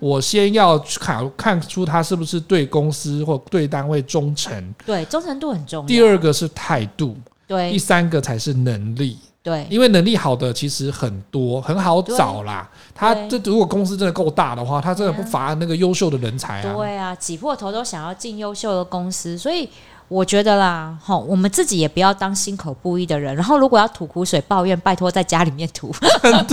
[0.02, 5.88] 我先要看看出他是不是对公司或对单位忠诚，对，忠诚度很重要。
[5.88, 7.16] 第二个是态度。
[7.48, 9.18] 对，第三个才是能力。
[9.42, 12.70] 对，因为能力好的其实很多，很好找啦。
[12.96, 16.74] 他这如果公司真的够大的话，他真的不乏那个优秀的人才啊。
[16.74, 19.68] 对啊，挤破头都想要进优秀的公司，所以
[20.14, 23.36] 我觉得啦，吼，我们自己也不要当心口不一的人。
[23.36, 25.92] 然后如果要吐苦水抱怨，拜托在家里面吐，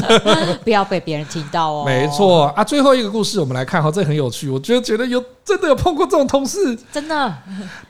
[0.64, 1.84] 不要被别人听到哦。
[1.84, 7.34] 没错啊，最后一个故事我们来看哈，这很有趣，我觉得觉得有真的有碰过这种同事，真的。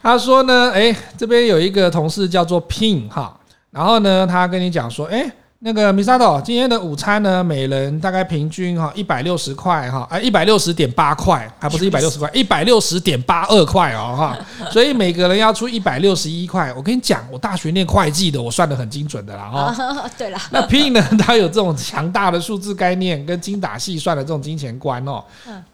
[0.03, 3.39] 他说呢，哎，这边有一个同事叫做 Pin 哈。
[3.71, 5.31] 然后呢，他跟你讲说，哎
[5.63, 14.39] 那个 Misato，今天的午餐呢，每人大概平均哈一百六十块哈，啊一百六十点八块，还不是一百六十块， 一百六十点八二块哦哈，
[14.71, 16.73] 所以每个人要出一百六十一块。
[16.73, 20.09] 我跟你讲，我大学念会计的，我算的很精准的啦哈。
[20.17, 25.23] 对了，那 Pin 呢，他有这种强大的数字概念跟精打细算的这种金钱观哦，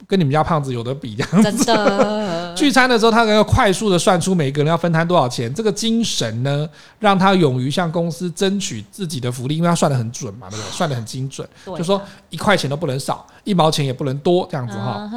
[0.07, 1.65] 跟你们家胖子有的比这样子。
[1.65, 10.71] 真的， 聚餐的时候他能够快速的算出每个人要分摊多少钱，这个精神呢，让他勇于向公司争取自己的福利，因为他算的很准嘛，对不对？
[10.71, 11.47] 算的很精准，
[11.77, 12.01] 就说
[12.31, 15.09] 一块钱都不能少，一毛钱也不能多，这样子哈。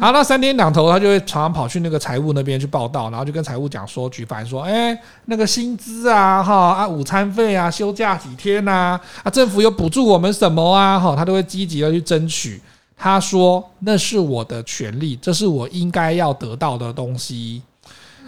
[0.00, 12.60] 好，那三天两头他就会常常跑去那个财务那边去报道，然后就跟财务讲说，举凡说，哎，那个薪资啊，哈啊，午餐费啊，休假几天呐，啊，政府有补助我们什么啊，哈，他都会积极的去争取。
[13.02, 17.62] 他说那是我的权利，这是我应该要得到的东西。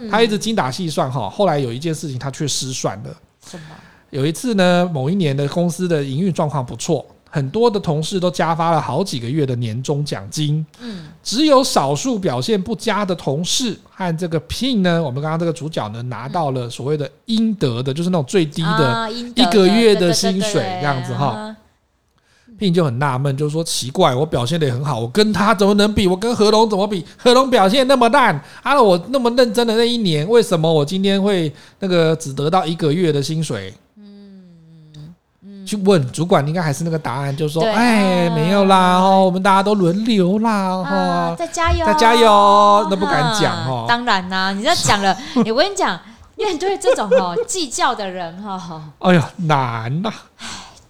[0.09, 3.15] 他一直精打细算哈，后来有一件事情他却失算了。
[3.47, 3.65] 什么？
[4.09, 10.65] 有一次呢，某一年的公司的营运状况不错，很多的同事都加发了好几个月的年终奖金。
[10.79, 21.55] 嗯，只有少数表现不佳的同事和这个 Pin 呢，我们刚刚这个主角呢，拿到了所谓的应得的，就是那种最低的一个月的薪水这样子哈。
[22.63, 26.07] Pin 就很纳闷，就是说奇怪，我表现得也很好，我跟他怎么能比？
[26.07, 27.05] 我跟何龙怎么比？
[27.17, 33.73] 何龙表现那么烂，啊，我那么认真的那一年，为什么我今天会那个只得到一个月的薪水？
[35.65, 43.85] 去问主管，应该还是那个答案，就是说，哎，没有啦，哦，我们大家都轮流啦，哈，再加油，再加油，那不敢讲哦。
[43.87, 45.97] 当然啦，你这讲了， 我跟你讲，
[46.35, 50.11] 面对这种哦计较的人哈，哎呀，难呐。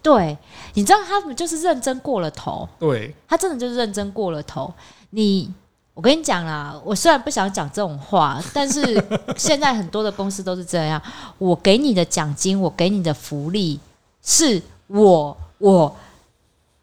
[0.01, 0.35] 对，
[0.73, 4.73] 你知道他们就是认真过了头，对，他真的就是认真过了头。
[5.11, 5.51] 你，
[5.93, 8.81] 我跟你讲啦，我虽然不想讲这种话，但是
[9.37, 11.01] 现在很多的公司都是这样，
[11.37, 13.79] 我给你的奖金，我给你的福利。
[14.25, 15.95] 是我我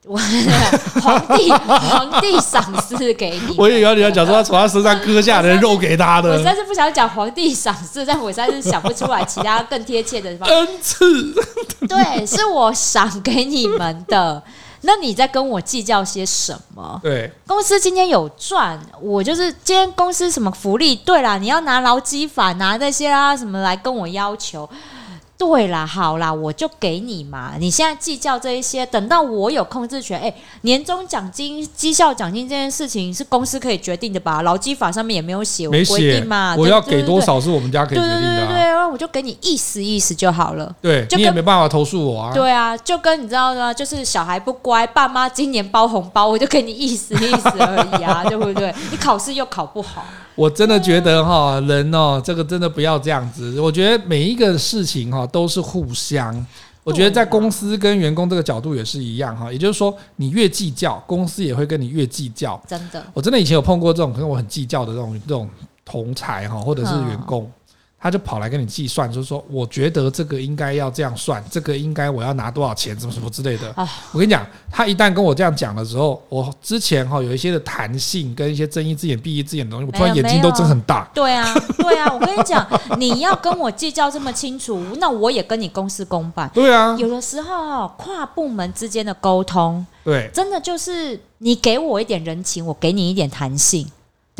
[0.07, 0.17] 我
[1.03, 11.35] 皇帝皇帝赏赐给你，我以为你要讲说他从他身上割下来的肉给他的，我实在是不想讲皇帝赏赐，但我实在是想不出来其他更贴切的恩赐。
[11.87, 14.43] 对，是我赏给你们的。
[14.83, 16.99] 那你在跟我计较些什么？
[17.03, 20.97] 对，公司今天有赚，我就是今天公司什么福利？
[20.97, 24.67] 对啦，你要拿劳基法拿那些啊什么来跟我要求。
[25.41, 27.55] 对啦，好啦，我就给你嘛。
[27.59, 34.43] 你现在计较这一些，等到我有控制权，哎，年终奖金、绩效奖金这件事情是公司可以决定的吧？
[34.43, 36.55] 劳基法上面也没有写，没规定嘛。
[36.59, 38.21] 我要给多少是我们家可以决定的。
[38.21, 40.71] 对对对对，我就给你意思意思就好了。
[40.83, 42.33] 对，你也没办法投诉我啊。
[42.35, 43.73] 对啊，就跟你知道吗？
[43.73, 48.75] 就是小孩不乖，爸妈今年包红包，我就给你意思意思而已啊， 对不对？
[48.91, 50.05] 你考试又考不好。
[50.41, 53.61] 我真的觉得哈，人哦，这个真的不要这样子。
[53.61, 56.35] 我觉得每一个事情哈都是互相。
[56.83, 62.59] 我觉得在公司跟员工这个角度也是一样哈，也就是说，你越计较，公司也会跟你越计较。
[62.67, 65.47] 真的，我真的以前有碰过这种跟我很计较的这种这种
[65.85, 67.47] 同才哈，或者是员工。
[68.03, 73.75] 他就跑来跟你计算，就是说，我觉得这个应该要这样算，这个应该我要拿多少钱，什么什么之类的。
[74.13, 81.07] 我跟你讲，他一旦跟我这样讲的时候，我之前哈有一些的弹性跟一些睁一只眼闭一只眼的东西，我突然眼睛都睁很大。
[81.13, 82.67] 对啊， 对啊，我跟你讲，
[82.99, 86.51] 你要跟我计较这么清楚，那我也跟你公事公办。
[86.55, 93.87] 对啊，有的时候跨部门之间的沟通，对，真的就是你给我一点人情，我给你一点弹性。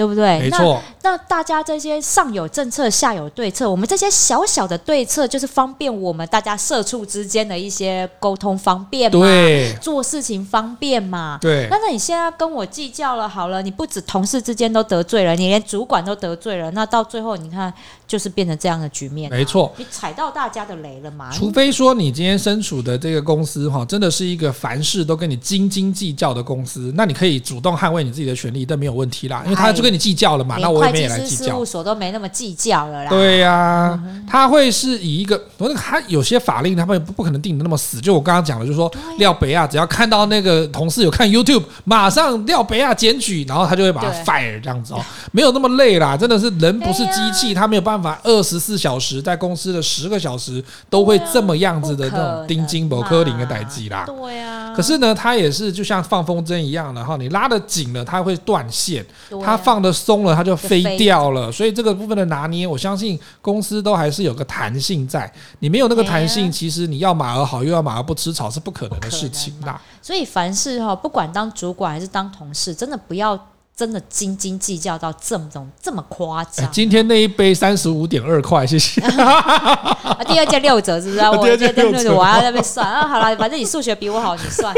[0.01, 0.41] 对不对？
[0.41, 0.81] 没错。
[1.03, 11.37] 那大家这些上有政策，下有对策，我们这些小小的对策，就是方便我们大家社畜之间的一些沟通方便嘛，对，做事情方便嘛。
[11.39, 11.67] 对。
[11.71, 17.71] 那那你现在跟我计较了，好了，你不止同事之间都得罪了，你连主管都得罪了，那到最后你看，
[18.07, 19.31] 就是变成这样的局面。
[19.31, 19.71] 没错。
[19.77, 21.31] 你踩到大家的雷了嘛？
[21.31, 31.45] 除非说你今天身处的这个公司哈，真的是一个凡事都跟你斤斤计较的公司，那你可以主动捍卫你自己的权利，但没有问题啦，因为他就跟你计较了嘛，那我也没来计较。
[31.47, 33.11] 事务所都没那么计较了啦。
[33.11, 35.41] 对呀、啊，他会是以一个，
[35.75, 38.01] 他有些法令他们不不可能定的那么死。
[38.01, 38.89] 就我刚刚讲的，就是说
[39.19, 46.17] 廖北亚只要看到那个同事有看 YouTube，马上廖北亚检举，然后他就会把他 fire 这样子哦，没有那么累啦。
[46.17, 54.05] 真的是人不是机器，他没有办法二十四小时在公司的十个小时都会这么样子的那种盯紧某科林的代际啦。
[54.07, 54.73] 对呀。
[54.77, 59.03] 可是呢，他也是就像放风筝一样的哈，你拉的紧了，它会断线；
[59.45, 61.53] 他放得松了，它就飞掉了。
[61.53, 65.31] 所以这个部分的拿捏，我相信公司都还是有个弹性在。
[65.59, 69.79] 你没有那个弹性，其实你要马儿好，又要马儿不吃草，是不可能的事情啦。
[70.01, 73.39] 所以凡事哈，不管当主管还是当同事，真的不要
[73.81, 76.71] 真的斤斤计较到这么种这么夸张。
[76.71, 79.01] 今天那一杯三十五点二块，谢谢。
[79.09, 81.21] 啊，第二件六折是不是？
[81.25, 83.09] 我第二件六折，我还要在那边算啊。
[83.09, 84.75] 好了，反正你数学比我好，你算。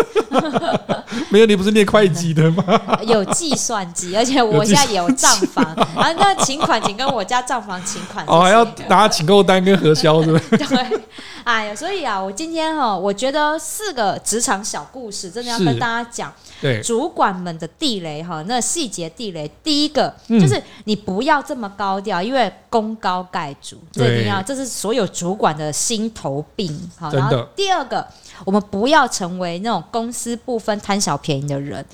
[1.30, 2.62] 没有，你不是念会计的吗？
[3.02, 5.64] 有计算机，而且我现在也有账房
[5.96, 6.12] 啊。
[6.12, 8.24] 那请款，请跟我家账房请款。
[8.28, 10.56] 哦，还要拿请购单跟核销，是不是？
[10.58, 11.00] 对。
[11.44, 16.32] 哎呀，所以啊，我今天哈，我觉得四个职场小故事，真的要跟大家讲。
[16.60, 26.90] 对，主管们的地雷哈，那细节地雷，第一个就是你不要这么高调，因为功高盖主，这一定要，这是所有主管的心头病。
[26.96, 28.06] 好，然后第二个，
[28.44, 31.84] 我们不要成为那种公司不分、贪小便宜的人。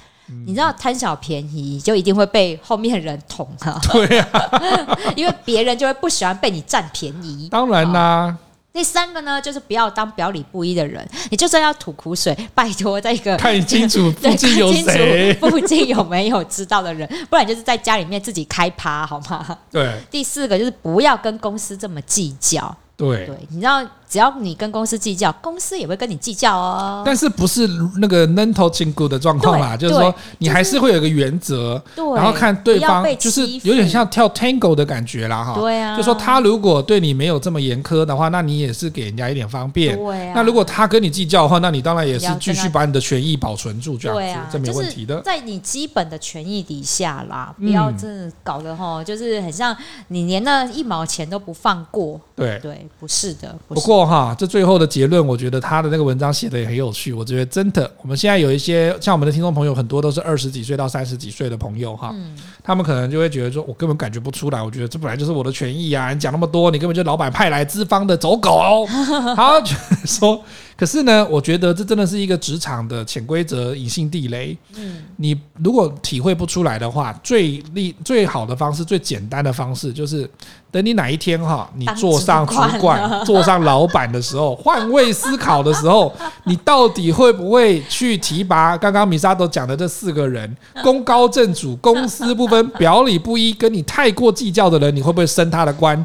[0.44, 3.80] 你知道贪小便宜就一定会被后面的人捅哈？
[3.90, 4.60] 对啊，
[5.16, 7.48] 因为别人就会不喜欢被你占便宜。
[7.50, 8.36] 当然啦。
[8.78, 11.04] 第三个呢，就是不要当表里不一的人。
[11.32, 19.58] 你就算要吐苦水，拜托在一个看清楚 附近有谁， 附近有没有知道的人，不然就是在家里面自己开趴，好吗？
[19.72, 20.00] 对。
[20.12, 22.72] 第四个就是不要跟公司这么计较。
[22.96, 23.84] 对，对，你知道。
[24.08, 27.02] 只要你跟公司计较，公司也会跟你计较哦。
[27.04, 29.76] 但是不是那个 mental 紧箍的状况啦？
[29.76, 31.80] 就是说，你还是会有一个原则，
[32.16, 35.54] 然后看对方，就是有点像跳 tango 的感觉啦，哈。
[35.54, 35.96] 对啊。
[35.96, 39.96] 就说他如果对你没有这么严苛的话，那你也是给人家一点方便。
[39.96, 40.32] 对啊。
[40.36, 45.20] 那如果他跟你计较的话，那你当然也是继续把你的权益保存住，这样子，这没问题的。
[45.20, 49.76] 在你基本的权益底下啦，不要真的搞得哈，就是很像
[50.08, 52.18] 你连那一毛钱都不放过。
[52.34, 53.54] 对对，不是的。
[53.66, 57.12] 不过哈，这最后的结论，我觉得他的那个文章写的也很有趣。
[57.12, 62.14] 我觉得真的，我们现在有一些像我们的听众朋友，很多都是二十几岁到三十几岁的朋友哈，
[62.62, 64.62] 他们可能就会觉得说，我根本感觉不出来。
[64.62, 68.86] 我觉得这本来就是我的权益啊，你讲那么多，你根本就老板派来资方的走狗哦。
[69.36, 69.62] 好，
[70.04, 70.42] 说。
[70.76, 74.56] 可是呢，我觉得这真的是一个职场的潜规则、隐性地雷。
[74.76, 80.30] 嗯，你如果体会不出来的话，最利最好的方式、最简单的方式，就是
[80.70, 86.14] 等你哪一天哈，你坐上主管、坐上老板的时候， 换位思考的时候，
[86.44, 96.04] 你到底会不会去提拔刚刚米莎都讲的这四个人，功高震主、公私不分、表里不一，跟你太过计较的人，你会不会升他的官？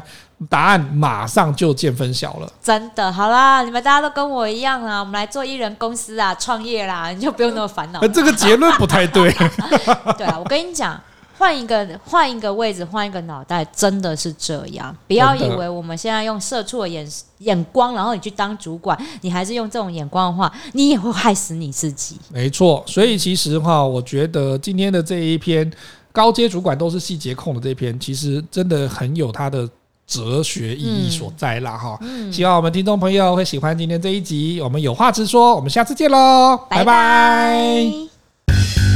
[0.50, 2.52] 答案马上就见分晓了。
[2.60, 8.00] 真的，好啦，你们大家都跟我一样啊，我们来做艺人公司啊，创业啦，你就不用那么烦恼。
[8.08, 9.32] 这个结论不太对。
[10.18, 11.00] 对啊，我跟你讲，
[11.38, 14.96] 换一个换一个位置，换一个脑袋，真的是这样。
[15.06, 17.06] 不要以为我们现在用社畜的眼
[17.38, 22.16] 眼光，然后你去当主管，你还是用这种眼光的话，你也会害死你自己。
[22.30, 25.70] 没错，所以其实哈，我觉得今天的这一篇
[26.12, 29.68] 高阶主管都是细节控的这一篇，其实真的很有它的。
[30.06, 32.30] 哲学意义所在啦，哈、嗯！
[32.30, 34.60] 希望我们听众朋友会喜欢今天这一集。
[34.60, 36.84] 我们有话直说，我们下次见喽，拜拜。
[36.84, 38.93] 拜拜。